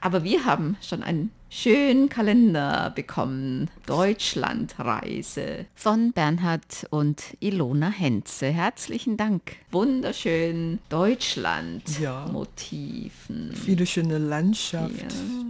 Aber 0.01 0.23
wir 0.23 0.45
haben 0.45 0.77
schon 0.81 1.01
einen 1.01 1.31
schönen 1.49 2.09
Kalender 2.09 2.91
bekommen. 2.93 3.69
Deutschlandreise 3.85 5.65
von 5.75 6.11
Bernhard 6.11 6.87
und 6.89 7.37
Ilona 7.39 7.89
Henze. 7.89 8.47
Herzlichen 8.47 9.17
Dank. 9.17 9.41
Wunderschön 9.71 10.79
Deutschland-Motiven. 10.89 13.51
Ja. 13.51 13.55
Viele 13.55 13.85
schöne 13.85 14.17
Landschaft. 14.17 14.93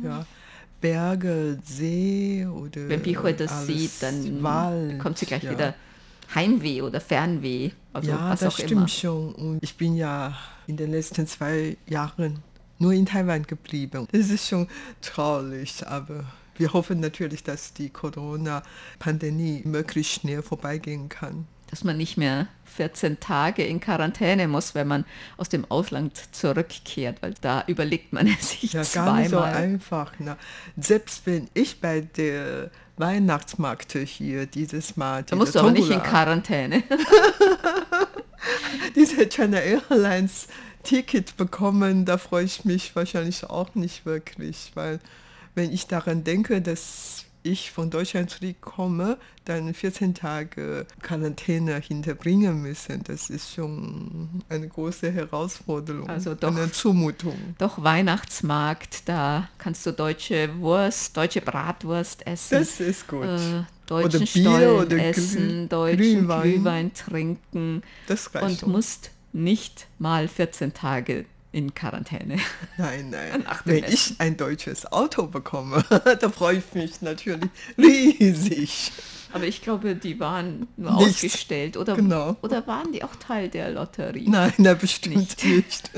ja. 0.03 0.09
ja. 0.09 0.25
Berge, 0.79 1.57
See 1.65 2.45
oder. 2.45 2.87
Wenn 2.87 3.01
Picho 3.01 3.31
das 3.31 3.65
sieht, 3.65 4.01
dann 4.01 4.43
Wald, 4.43 4.99
kommt 4.99 5.17
sie 5.17 5.25
gleich 5.25 5.43
ja. 5.43 5.51
wieder 5.51 5.73
Heimweh 6.35 6.81
oder 6.81 7.01
Fernweh. 7.01 7.71
Also 7.93 8.11
ja, 8.11 8.35
das 8.35 8.53
stimmt 8.53 8.71
immer. 8.71 8.87
schon. 8.87 9.33
Und 9.33 9.63
ich 9.63 9.75
bin 9.75 9.95
ja 9.95 10.37
in 10.67 10.77
den 10.77 10.91
letzten 10.91 11.25
zwei 11.25 11.77
Jahren 11.87 12.43
nur 12.79 12.93
in 12.93 13.05
Taiwan 13.05 13.43
geblieben. 13.43 14.07
Das 14.11 14.29
ist 14.29 14.47
schon 14.47 14.67
traurig, 15.01 15.85
aber 15.87 16.25
wir 16.57 16.73
hoffen 16.73 16.99
natürlich, 16.99 17.43
dass 17.43 17.73
die 17.73 17.89
Corona-Pandemie 17.89 19.61
möglichst 19.65 20.21
schnell 20.21 20.41
vorbeigehen 20.41 21.09
kann 21.09 21.47
dass 21.69 21.83
man 21.83 21.97
nicht 21.97 22.17
mehr 22.17 22.47
14 22.65 23.19
Tage 23.19 23.63
in 23.63 23.79
Quarantäne 23.79 24.47
muss, 24.47 24.75
wenn 24.75 24.87
man 24.87 25.05
aus 25.37 25.49
dem 25.49 25.69
Ausland 25.69 26.17
zurückkehrt, 26.31 27.21
weil 27.21 27.33
da 27.41 27.63
überlegt 27.67 28.13
man 28.13 28.27
es 28.27 28.49
sich 28.61 28.73
ja, 28.73 28.83
zweimal. 28.83 29.13
Gar 29.13 29.19
nicht 29.19 29.29
so 29.31 29.39
einfach. 29.39 30.19
Ne? 30.19 30.37
Selbst 30.77 31.23
wenn 31.25 31.49
ich 31.53 31.81
bei 31.81 32.01
der 32.01 32.71
Weihnachtsmarkt 32.97 33.93
hier 33.93 34.45
dieses 34.45 34.97
Mal... 34.97 35.23
Da 35.23 35.35
musst 35.35 35.55
du 35.55 35.59
aber 35.59 35.71
nicht 35.71 35.89
in 35.89 36.01
Quarantäne. 36.01 36.83
diese 38.95 39.27
China 39.27 39.59
Airlines 39.59 40.47
Ticket 40.87 41.35
bekommen, 41.35 42.05
da 42.05 42.17
freue 42.17 42.45
ich 42.45 42.63
mich 42.63 42.95
wahrscheinlich 42.95 43.43
auch 43.43 43.75
nicht 43.75 44.05
wirklich, 44.05 44.71
weil 44.73 45.01
wenn 45.53 45.73
ich 45.73 45.87
daran 45.87 46.23
denke, 46.23 46.61
dass 46.61 47.25
ich 47.43 47.71
von 47.71 47.89
Deutschland 47.89 48.29
zurückkomme, 48.29 49.17
dann 49.43 49.73
14 49.73 50.13
Tage 50.13 50.85
Quarantäne 51.01 51.75
hinterbringen 51.79 52.61
müssen. 52.61 53.03
Das 53.03 53.29
ist 53.29 53.53
schon 53.53 54.43
eine 54.47 54.69
große 54.69 55.11
Herausforderung, 55.11 56.09
also 56.09 56.35
doch, 56.35 56.55
eine 56.55 56.71
Zumutung. 56.71 57.37
Doch 57.57 57.83
Weihnachtsmarkt, 57.83 59.09
da 59.09 59.49
kannst 59.57 59.85
du 59.85 59.91
deutsche 59.91 60.57
Wurst, 60.59 61.17
deutsche 61.17 61.41
Bratwurst 61.41 62.25
essen. 62.25 62.59
Das 62.59 62.79
ist 62.79 63.09
gut. 63.09 63.25
Äh, 63.25 63.63
deutschen 63.87 64.21
oder 64.21 64.59
Bier 64.59 64.81
oder 64.81 65.03
essen, 65.05 65.67
deutschen 65.67 65.97
Glühwein. 65.97 66.41
Glühwein 66.43 66.93
trinken 66.93 67.83
das 68.07 68.33
reicht 68.33 68.63
und 68.63 68.71
musst 68.71 69.11
nicht 69.33 69.87
mal 69.99 70.27
14 70.27 70.73
Tage 70.73 71.25
in 71.51 71.73
Quarantäne. 71.73 72.37
Nein, 72.77 73.09
nein. 73.09 73.45
Wenn 73.65 73.83
Essen. 73.83 73.93
ich 73.93 74.21
ein 74.21 74.37
deutsches 74.37 74.91
Auto 74.91 75.27
bekomme, 75.27 75.83
da 76.19 76.29
freue 76.29 76.57
ich 76.57 76.73
mich 76.73 77.01
natürlich 77.01 77.49
riesig. 77.77 78.91
Aber 79.33 79.45
ich 79.45 79.61
glaube, 79.61 79.95
die 79.95 80.19
waren 80.19 80.67
nur 80.77 80.93
nicht. 80.97 81.15
ausgestellt. 81.15 81.77
Oder, 81.77 81.95
genau. 81.95 82.35
oder 82.41 82.65
waren 82.67 82.91
die 82.91 83.03
auch 83.03 83.15
Teil 83.15 83.49
der 83.49 83.71
Lotterie? 83.71 84.29
Nein, 84.29 84.53
na, 84.57 84.73
bestimmt 84.73 85.15
nicht. 85.43 85.43
nicht. 85.43 85.91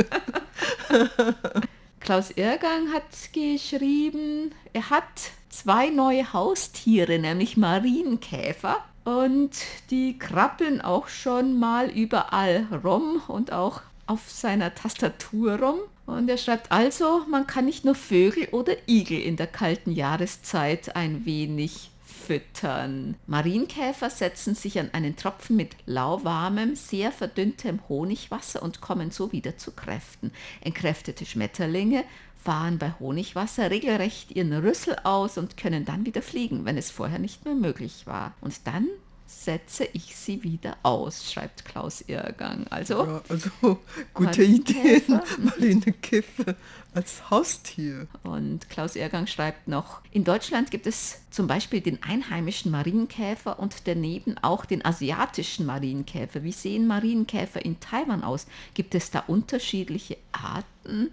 Klaus 2.00 2.32
Irrgang 2.32 2.92
hat 2.94 3.04
geschrieben, 3.34 4.52
er 4.74 4.90
hat 4.90 5.04
zwei 5.50 5.90
neue 5.90 6.32
Haustiere, 6.34 7.20
nämlich 7.20 7.58
Marienkäfer. 7.58 8.78
Und 9.10 9.52
die 9.90 10.20
krabbeln 10.20 10.82
auch 10.82 11.08
schon 11.08 11.58
mal 11.58 11.90
überall 11.90 12.68
rum 12.84 13.24
und 13.28 13.52
auch 13.52 13.82
auf 14.06 14.30
seiner 14.30 14.76
Tastatur 14.76 15.56
rum. 15.60 15.80
Und 16.06 16.30
er 16.30 16.38
schreibt 16.38 16.72
also, 16.72 17.24
man 17.28 17.48
kann 17.48 17.66
nicht 17.66 17.86
nur 17.86 17.96
Vögel 17.96 18.50
oder 18.52 18.74
Igel 18.88 19.20
in 19.20 19.36
der 19.36 19.48
kalten 19.48 19.92
Jahreszeit 19.92 20.96
ein 20.96 21.26
wenig 21.26 21.90
füttern. 22.30 23.16
Marienkäfer 23.26 24.12
setzen 24.12 24.54
sich 24.54 24.80
an 24.80 24.92
einen 24.94 25.16
Tropfen 25.16 25.56
mit 25.56 25.76
lauwarmem, 25.88 26.76
sehr 26.76 27.12
verdünntem 27.12 27.80
Honigwasser 27.90 28.62
und 28.62 28.82
kommen 28.82 29.10
so 29.10 29.32
wieder 29.32 29.58
zu 29.58 29.72
Kräften. 29.72 30.32
Entkräftete 30.62 31.26
Schmetterlinge 31.26 32.04
fahren 32.36 32.78
bei 32.78 32.94
Honigwasser 33.00 33.72
regelrecht 33.72 34.30
ihren 34.30 34.54
Rüssel 34.54 34.96
aus 35.06 35.40
und 35.40 35.58
können 35.58 35.86
dann 35.86 36.06
wieder 36.06 36.22
fliegen, 36.22 36.66
wenn 36.66 36.78
es 36.78 36.92
vorher 36.92 37.18
nicht 37.18 37.46
mehr 37.46 37.56
möglich 37.56 38.06
war. 38.06 38.36
Und 38.42 38.68
dann 38.68 38.88
setze 39.30 39.88
ich 39.94 40.16
sie 40.16 40.44
wieder 40.44 40.78
aus, 40.82 41.32
schreibt 41.32 41.64
Klaus 41.64 42.02
Irrgang. 42.02 42.66
Also, 42.70 43.06
ja, 43.06 43.22
also 43.30 43.50
gute 44.14 44.44
Ideen, 44.44 45.22
Marlene 45.38 45.94
Kiffe 45.94 46.56
als 46.94 47.30
Haustier. 47.30 48.08
Und 48.24 48.70
Klaus 48.70 48.96
Irrgang 48.96 49.28
schreibt 49.28 49.68
noch, 49.68 50.02
in 50.12 50.24
Deutschland 50.24 50.72
gibt 50.72 50.88
es 50.88 51.22
zum 51.30 51.46
Beispiel 51.46 51.82
den 51.82 52.02
einheimischen 52.02 52.72
Marienkäfer 52.72 53.60
und 53.60 53.88
daneben 53.88 54.38
auch 54.40 54.66
den 54.66 54.84
asiatischen 54.84 55.66
Marienkäfer. 55.66 56.44
Wie 56.44 56.52
sehen 56.52 56.88
Marienkäfer 56.88 57.64
in 57.64 57.80
Taiwan 57.80 58.24
aus? 58.24 58.48
Gibt 58.74 58.96
es 58.96 59.12
da 59.12 59.20
unterschiedliche 59.28 60.18
Arten? 60.32 61.12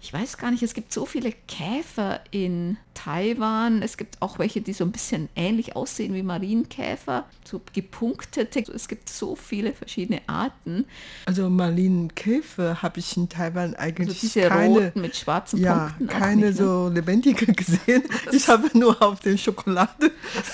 Ich 0.00 0.12
weiß 0.12 0.38
gar 0.38 0.50
nicht, 0.50 0.62
es 0.62 0.74
gibt 0.74 0.92
so 0.92 1.06
viele 1.06 1.32
Käfer 1.48 2.20
in 2.30 2.76
Taiwan. 2.94 3.82
Es 3.82 3.96
gibt 3.96 4.20
auch 4.20 4.38
welche, 4.38 4.60
die 4.60 4.72
so 4.72 4.84
ein 4.84 4.92
bisschen 4.92 5.28
ähnlich 5.36 5.76
aussehen 5.76 6.14
wie 6.14 6.22
Marienkäfer, 6.22 7.24
so 7.44 7.60
gepunktete. 7.72 8.64
Es 8.72 8.88
gibt 8.88 9.08
so 9.08 9.36
viele 9.36 9.72
verschiedene 9.72 10.20
Arten. 10.26 10.86
Also 11.26 11.48
Marienkäfer 11.50 12.82
habe 12.82 12.98
ich 12.98 13.16
in 13.16 13.28
Taiwan 13.28 13.74
also 13.74 13.78
eigentlich 13.78 14.08
also 14.08 14.20
diese 14.20 14.48
keine, 14.48 14.74
roten 14.74 15.00
mit 15.00 15.16
schwarzen 15.16 15.60
ja, 15.60 15.92
Punkten. 15.96 16.06
keine 16.06 16.46
nicht, 16.46 16.60
ne? 16.60 16.66
so 16.66 16.88
lebendige 16.88 17.46
gesehen. 17.52 18.02
Ich 18.32 18.48
habe 18.48 18.76
nur 18.78 19.00
auf 19.02 19.20
der 19.20 19.36
Schokolade. 19.36 20.10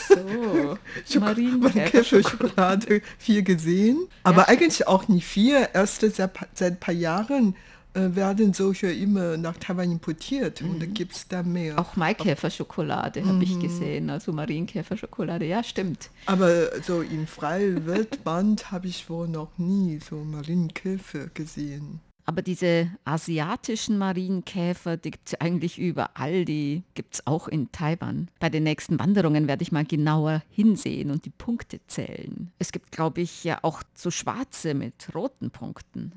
so, 0.09 0.79
Marienkäfer 1.21 2.23
Schokolade 2.23 3.03
viel 3.19 3.43
gesehen. 3.43 4.09
Aber 4.23 4.43
ja, 4.43 4.49
eigentlich 4.49 4.87
auch 4.87 5.09
nicht 5.09 5.27
viel. 5.27 5.69
Erst 5.73 6.01
seit, 6.01 6.17
seit 6.55 6.73
ein 6.73 6.81
paar 6.81 6.95
Jahren 6.95 7.55
äh, 7.95 8.15
werden 8.17 8.55
solche 8.55 8.91
immer 8.91 9.37
nach 9.37 9.57
Taiwan 9.59 9.93
importiert 9.93 10.63
und 10.63 10.81
da 10.81 10.87
mhm. 10.87 10.95
gibt 10.95 11.13
es 11.13 11.29
da 11.29 11.43
mehr. 11.43 11.79
Auch 11.79 11.95
Maikäferschokolade 11.97 13.25
habe 13.27 13.45
ich 13.45 13.57
mhm. 13.57 13.61
gesehen, 13.61 14.11
also 14.11 14.33
Marienkäferschokolade, 14.33 15.45
ja 15.45 15.63
stimmt. 15.63 16.11
Aber 16.27 16.81
so 16.83 17.03
im 17.03 17.27
freien 17.27 17.87
Weltband 17.87 18.71
habe 18.73 18.87
ich 18.87 19.11
wohl 19.11 19.29
noch 19.29 19.59
nie 19.59 20.01
so 20.01 20.17
Marienkäfer 20.17 21.27
gesehen. 21.35 22.01
Aber 22.25 22.41
diese 22.41 22.91
asiatischen 23.05 23.99
Marienkäfer, 23.99 24.97
die 24.97 25.11
gibt 25.11 25.29
es 25.29 25.41
eigentlich 25.41 25.79
überall, 25.79 26.45
die 26.45 26.85
gibt 26.95 27.15
es 27.15 27.27
auch 27.27 27.49
in 27.49 27.73
Taiwan. 27.73 28.29
Bei 28.39 28.49
den 28.49 28.63
nächsten 28.63 28.99
Wanderungen 28.99 29.49
werde 29.49 29.63
ich 29.63 29.73
mal 29.73 29.85
genauer 29.85 30.43
hinsehen 30.51 31.11
und 31.11 31.25
die 31.25 31.31
Punkte 31.31 31.81
zählen. 31.89 32.53
Es 32.59 32.71
gibt, 32.71 32.93
glaube 32.93 33.21
ich, 33.21 33.45
ja 33.45 33.59
auch 33.63 33.83
so 33.95 34.11
schwarze 34.11 34.75
mit 34.75 35.15
roten 35.15 35.51
Punkten. 35.51 36.13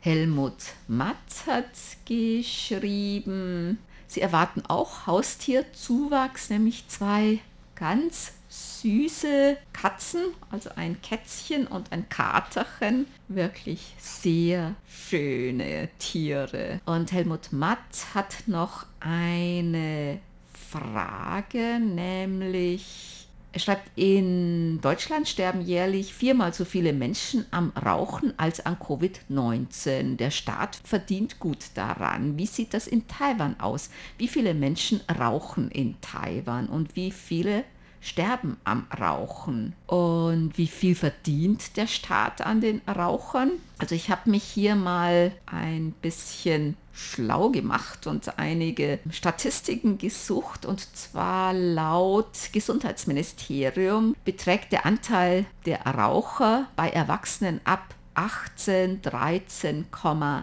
Helmut 0.00 0.74
Matz 0.86 1.46
hat 1.46 1.70
geschrieben, 2.04 3.78
sie 4.06 4.20
erwarten 4.20 4.62
auch 4.66 5.06
Haustierzuwachs, 5.06 6.50
nämlich 6.50 6.86
zwei 6.88 7.40
ganz 7.74 8.32
süße 8.48 9.56
Katzen, 9.72 10.20
also 10.50 10.70
ein 10.76 11.00
Kätzchen 11.02 11.66
und 11.66 11.92
ein 11.92 12.08
Katerchen. 12.08 13.06
Wirklich 13.28 13.94
sehr 13.98 14.74
schöne 14.88 15.88
Tiere. 15.98 16.80
Und 16.86 17.12
Helmut 17.12 17.52
Matt 17.52 18.14
hat 18.14 18.44
noch 18.46 18.86
eine 19.00 20.20
Frage, 20.52 21.80
nämlich 21.80 23.07
Er 23.50 23.60
schreibt, 23.60 23.90
in 23.96 24.78
Deutschland 24.82 25.26
sterben 25.26 25.62
jährlich 25.62 26.12
viermal 26.12 26.52
so 26.52 26.66
viele 26.66 26.92
Menschen 26.92 27.46
am 27.50 27.72
Rauchen 27.82 28.34
als 28.38 28.64
an 28.64 28.76
Covid-19. 28.76 30.16
Der 30.16 30.30
Staat 30.30 30.78
verdient 30.84 31.38
gut 31.38 31.58
daran. 31.74 32.36
Wie 32.36 32.46
sieht 32.46 32.74
das 32.74 32.86
in 32.86 33.08
Taiwan 33.08 33.58
aus? 33.58 33.88
Wie 34.18 34.28
viele 34.28 34.52
Menschen 34.52 35.00
rauchen 35.18 35.70
in 35.70 35.98
Taiwan 36.02 36.68
und 36.68 36.94
wie 36.94 37.10
viele 37.10 37.64
sterben 38.00 38.56
am 38.64 38.86
Rauchen. 38.98 39.74
Und 39.86 40.56
wie 40.56 40.66
viel 40.66 40.94
verdient 40.94 41.76
der 41.76 41.86
Staat 41.86 42.40
an 42.42 42.60
den 42.60 42.80
Rauchern? 42.88 43.52
Also 43.78 43.94
ich 43.94 44.10
habe 44.10 44.30
mich 44.30 44.44
hier 44.44 44.74
mal 44.74 45.32
ein 45.46 45.92
bisschen 45.92 46.76
schlau 46.92 47.50
gemacht 47.50 48.06
und 48.06 48.38
einige 48.38 48.98
Statistiken 49.10 49.98
gesucht. 49.98 50.66
Und 50.66 50.80
zwar 50.96 51.52
laut 51.52 52.50
Gesundheitsministerium 52.52 54.16
beträgt 54.24 54.72
der 54.72 54.84
Anteil 54.84 55.46
der 55.64 55.80
Raucher 55.86 56.66
bei 56.76 56.90
Erwachsenen 56.90 57.60
ab 57.64 57.94
18 58.14 59.00
13,1 59.02 60.42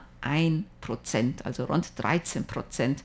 Prozent, 0.81 1.45
also 1.45 1.65
rund 1.65 1.91
13 1.97 2.45
Prozent. 2.45 3.03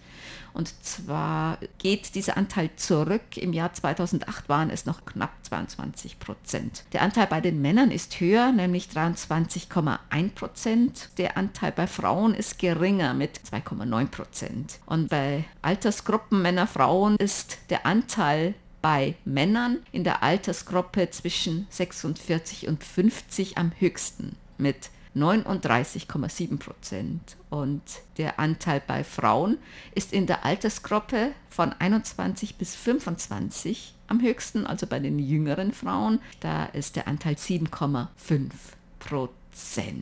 Und 0.52 0.72
zwar 0.84 1.58
geht 1.78 2.14
dieser 2.14 2.36
Anteil 2.36 2.70
zurück. 2.76 3.36
Im 3.36 3.52
Jahr 3.52 3.72
2008 3.72 4.48
waren 4.48 4.70
es 4.70 4.86
noch 4.86 5.04
knapp 5.04 5.32
22 5.42 6.18
Prozent. 6.18 6.84
Der 6.92 7.02
Anteil 7.02 7.26
bei 7.26 7.40
den 7.40 7.62
Männern 7.62 7.90
ist 7.90 8.18
höher, 8.20 8.52
nämlich 8.52 8.88
23,1 8.88 10.30
Prozent. 10.34 11.08
Der 11.18 11.36
Anteil 11.36 11.72
bei 11.72 11.86
Frauen 11.86 12.34
ist 12.34 12.58
geringer 12.58 13.14
mit 13.14 13.38
2,9 13.38 14.06
Prozent. 14.06 14.78
Und 14.86 15.08
bei 15.08 15.44
Altersgruppen 15.62 16.42
Männer, 16.42 16.66
Frauen 16.66 17.16
ist 17.16 17.58
der 17.70 17.86
Anteil 17.86 18.54
bei 18.82 19.14
Männern 19.24 19.78
in 19.92 20.04
der 20.04 20.22
Altersgruppe 20.22 21.10
zwischen 21.10 21.66
46 21.70 22.66
und 22.66 22.82
50 22.82 23.58
am 23.58 23.72
höchsten 23.78 24.36
mit 24.58 24.90
39,7 25.16 26.58
Prozent. 26.58 27.36
Und 27.48 27.82
der 28.16 28.38
Anteil 28.38 28.82
bei 28.86 29.04
Frauen 29.04 29.58
ist 29.94 30.12
in 30.12 30.26
der 30.26 30.44
Altersgruppe 30.44 31.32
von 31.48 31.72
21 31.72 32.56
bis 32.56 32.76
25 32.76 33.94
am 34.06 34.20
höchsten, 34.20 34.66
also 34.66 34.86
bei 34.86 34.98
den 34.98 35.18
jüngeren 35.18 35.72
Frauen. 35.72 36.20
Da 36.40 36.66
ist 36.66 36.96
der 36.96 37.08
Anteil 37.08 37.34
7,5 37.34 38.50
Prozent. 38.98 39.96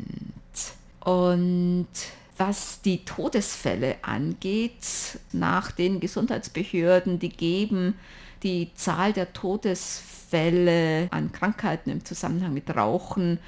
Und 1.01 1.89
was 2.37 2.83
die 2.83 3.05
Todesfälle 3.05 3.97
angeht, 4.03 5.19
nach 5.33 5.73
den 5.73 6.01
Gesundheitsbehörden, 6.01 7.19
die 7.19 7.31
geben 7.31 7.95
die 8.43 8.71
Zahl 8.75 9.13
der 9.13 9.33
Todesfälle 9.33 11.09
an 11.11 11.33
Krankheiten 11.33 11.91
im 11.91 12.05
Zusammenhang 12.05 12.55
mit 12.55 12.75
Rauchen 12.75 13.41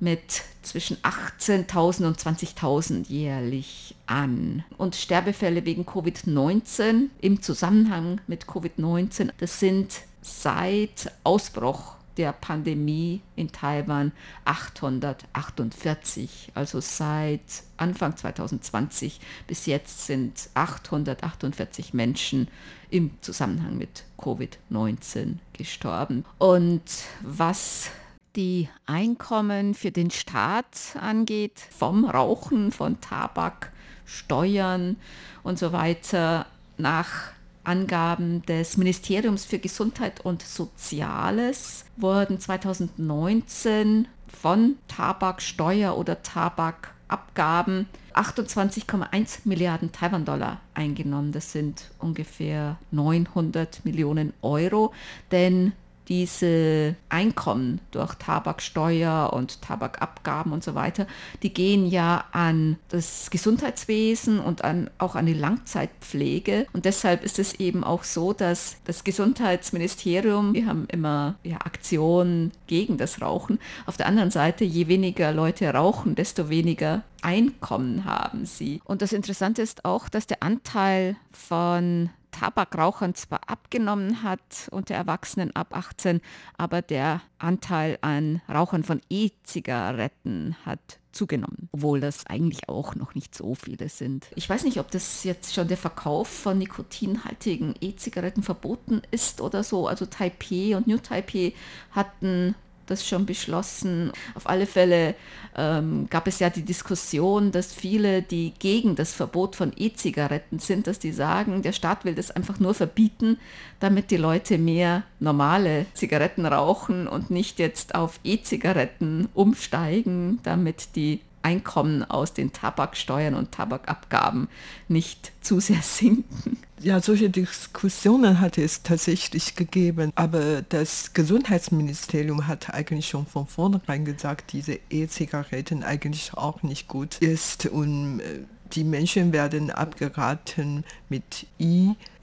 mit 0.00 0.42
zwischen 0.62 0.96
18.000 0.98 2.06
und 2.06 2.18
20.000 2.18 3.08
jährlich 3.08 3.94
an. 4.06 4.64
Und 4.76 4.96
Sterbefälle 4.96 5.64
wegen 5.64 5.84
Covid-19 5.84 7.08
im 7.20 7.42
Zusammenhang 7.42 8.20
mit 8.26 8.46
Covid-19, 8.46 9.30
das 9.38 9.58
sind 9.58 10.02
seit 10.20 11.10
Ausbruch 11.24 11.98
der 12.18 12.32
Pandemie 12.32 13.22
in 13.36 13.50
Taiwan 13.50 14.12
848. 14.44 16.52
Also 16.54 16.80
seit 16.80 17.40
Anfang 17.76 18.16
2020 18.16 19.20
bis 19.46 19.66
jetzt 19.66 20.06
sind 20.06 20.48
848 20.54 21.94
Menschen 21.94 22.48
im 22.90 23.12
Zusammenhang 23.20 23.78
mit 23.78 24.04
Covid-19 24.18 25.36
gestorben. 25.52 26.24
Und 26.38 26.82
was 27.22 27.90
die 28.36 28.68
Einkommen 28.86 29.74
für 29.74 29.90
den 29.90 30.10
Staat 30.10 30.96
angeht, 31.00 31.60
vom 31.76 32.04
Rauchen, 32.04 32.72
von 32.72 33.00
Tabak, 33.00 33.72
Steuern 34.04 34.96
und 35.42 35.58
so 35.58 35.72
weiter, 35.72 36.46
nach 36.76 37.32
Angaben 37.64 38.42
des 38.46 38.76
Ministeriums 38.76 39.44
für 39.44 39.58
Gesundheit 39.58 40.24
und 40.24 40.42
Soziales 40.42 41.84
wurden 41.96 42.40
2019 42.40 44.08
von 44.26 44.76
Tabaksteuer 44.88 45.96
oder 45.96 46.22
Tabakabgaben 46.22 47.86
28,1 48.14 49.40
Milliarden 49.44 49.92
Taiwan-Dollar 49.92 50.60
eingenommen. 50.74 51.32
Das 51.32 51.52
sind 51.52 51.90
ungefähr 51.98 52.78
900 52.90 53.84
Millionen 53.84 54.32
Euro, 54.40 54.92
denn 55.30 55.72
diese 56.08 56.96
Einkommen 57.08 57.80
durch 57.90 58.14
Tabaksteuer 58.14 59.30
und 59.32 59.60
Tabakabgaben 59.62 60.52
und 60.52 60.64
so 60.64 60.74
weiter, 60.74 61.06
die 61.42 61.52
gehen 61.52 61.86
ja 61.86 62.24
an 62.32 62.76
das 62.88 63.30
Gesundheitswesen 63.30 64.40
und 64.40 64.64
an, 64.64 64.90
auch 64.98 65.14
an 65.14 65.26
die 65.26 65.34
Langzeitpflege. 65.34 66.66
Und 66.72 66.86
deshalb 66.86 67.24
ist 67.24 67.38
es 67.38 67.54
eben 67.54 67.84
auch 67.84 68.04
so, 68.04 68.32
dass 68.32 68.76
das 68.84 69.04
Gesundheitsministerium, 69.04 70.54
wir 70.54 70.66
haben 70.66 70.86
immer 70.90 71.36
ja, 71.42 71.58
Aktionen 71.58 72.52
gegen 72.66 72.96
das 72.96 73.20
Rauchen. 73.20 73.58
Auf 73.86 73.96
der 73.96 74.06
anderen 74.06 74.30
Seite, 74.30 74.64
je 74.64 74.88
weniger 74.88 75.32
Leute 75.32 75.68
rauchen, 75.72 76.14
desto 76.14 76.48
weniger 76.48 77.02
Einkommen 77.20 78.04
haben 78.04 78.46
sie. 78.46 78.80
Und 78.84 79.02
das 79.02 79.12
Interessante 79.12 79.60
ist 79.60 79.84
auch, 79.84 80.08
dass 80.08 80.26
der 80.26 80.42
Anteil 80.42 81.16
von 81.32 82.10
Tabakrauchern 82.38 83.14
zwar 83.16 83.48
abgenommen 83.48 84.22
hat 84.22 84.68
unter 84.70 84.94
Erwachsenen 84.94 85.54
ab 85.56 85.76
18, 85.76 86.20
aber 86.56 86.82
der 86.82 87.20
Anteil 87.38 87.98
an 88.00 88.40
Rauchern 88.48 88.84
von 88.84 89.00
E-Zigaretten 89.10 90.54
hat 90.64 91.00
zugenommen, 91.10 91.68
obwohl 91.72 91.98
das 91.98 92.26
eigentlich 92.26 92.68
auch 92.68 92.94
noch 92.94 93.16
nicht 93.16 93.34
so 93.34 93.56
viele 93.56 93.88
sind. 93.88 94.28
Ich 94.36 94.48
weiß 94.48 94.62
nicht, 94.62 94.78
ob 94.78 94.88
das 94.92 95.24
jetzt 95.24 95.52
schon 95.52 95.66
der 95.66 95.76
Verkauf 95.76 96.28
von 96.28 96.58
nikotinhaltigen 96.58 97.74
E-Zigaretten 97.80 98.44
verboten 98.44 99.02
ist 99.10 99.40
oder 99.40 99.64
so. 99.64 99.88
Also 99.88 100.06
Taipei 100.06 100.76
und 100.76 100.86
New 100.86 100.98
Taipei 100.98 101.54
hatten 101.90 102.54
das 102.90 103.06
schon 103.06 103.26
beschlossen. 103.26 104.12
Auf 104.34 104.48
alle 104.48 104.66
Fälle 104.66 105.14
ähm, 105.56 106.06
gab 106.10 106.26
es 106.26 106.38
ja 106.38 106.50
die 106.50 106.62
Diskussion, 106.62 107.52
dass 107.52 107.72
viele, 107.72 108.22
die 108.22 108.52
gegen 108.58 108.96
das 108.96 109.14
Verbot 109.14 109.56
von 109.56 109.72
E-Zigaretten 109.76 110.58
sind, 110.58 110.86
dass 110.86 110.98
die 110.98 111.12
sagen, 111.12 111.62
der 111.62 111.72
Staat 111.72 112.04
will 112.04 112.14
das 112.14 112.30
einfach 112.30 112.60
nur 112.60 112.74
verbieten, 112.74 113.38
damit 113.80 114.10
die 114.10 114.16
Leute 114.16 114.58
mehr 114.58 115.04
normale 115.20 115.86
Zigaretten 115.94 116.46
rauchen 116.46 117.06
und 117.06 117.30
nicht 117.30 117.58
jetzt 117.58 117.94
auf 117.94 118.20
E-Zigaretten 118.24 119.28
umsteigen, 119.34 120.40
damit 120.42 120.96
die 120.96 121.20
Einkommen 121.48 122.04
aus 122.04 122.34
den 122.34 122.52
Tabaksteuern 122.52 123.34
und 123.34 123.52
Tabakabgaben 123.52 124.48
nicht 124.86 125.32
zu 125.40 125.60
sehr 125.60 125.80
sinken. 125.80 126.58
Ja, 126.82 127.00
solche 127.00 127.30
Diskussionen 127.30 128.42
hat 128.42 128.58
es 128.58 128.82
tatsächlich 128.82 129.54
gegeben, 129.54 130.12
aber 130.14 130.60
das 130.60 131.14
Gesundheitsministerium 131.14 132.46
hat 132.46 132.74
eigentlich 132.74 133.08
schon 133.08 133.24
von 133.24 133.46
vornherein 133.46 134.04
gesagt, 134.04 134.52
diese 134.52 134.78
E-Zigaretten 134.90 135.82
eigentlich 135.82 136.34
auch 136.34 136.62
nicht 136.62 136.86
gut 136.86 137.16
ist 137.18 137.64
und 137.64 138.20
äh, 138.20 138.40
die 138.74 138.84
Menschen 138.84 139.32
werden 139.32 139.70
abgeraten, 139.70 140.84
mit 141.08 141.46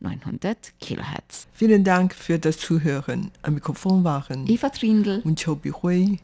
900 0.00 0.72
kHz. 0.80 1.46
Vielen 1.52 1.84
Dank 1.84 2.14
für 2.14 2.38
das 2.38 2.58
Zuhören. 2.58 3.30
Am 3.42 3.54
Mikrofon 3.54 4.04
waren 4.04 4.46
Eva 4.46 4.70
Trindl 4.70 5.20
und 5.24 5.42
Chobi 5.42 5.70
Hui. 5.70 6.18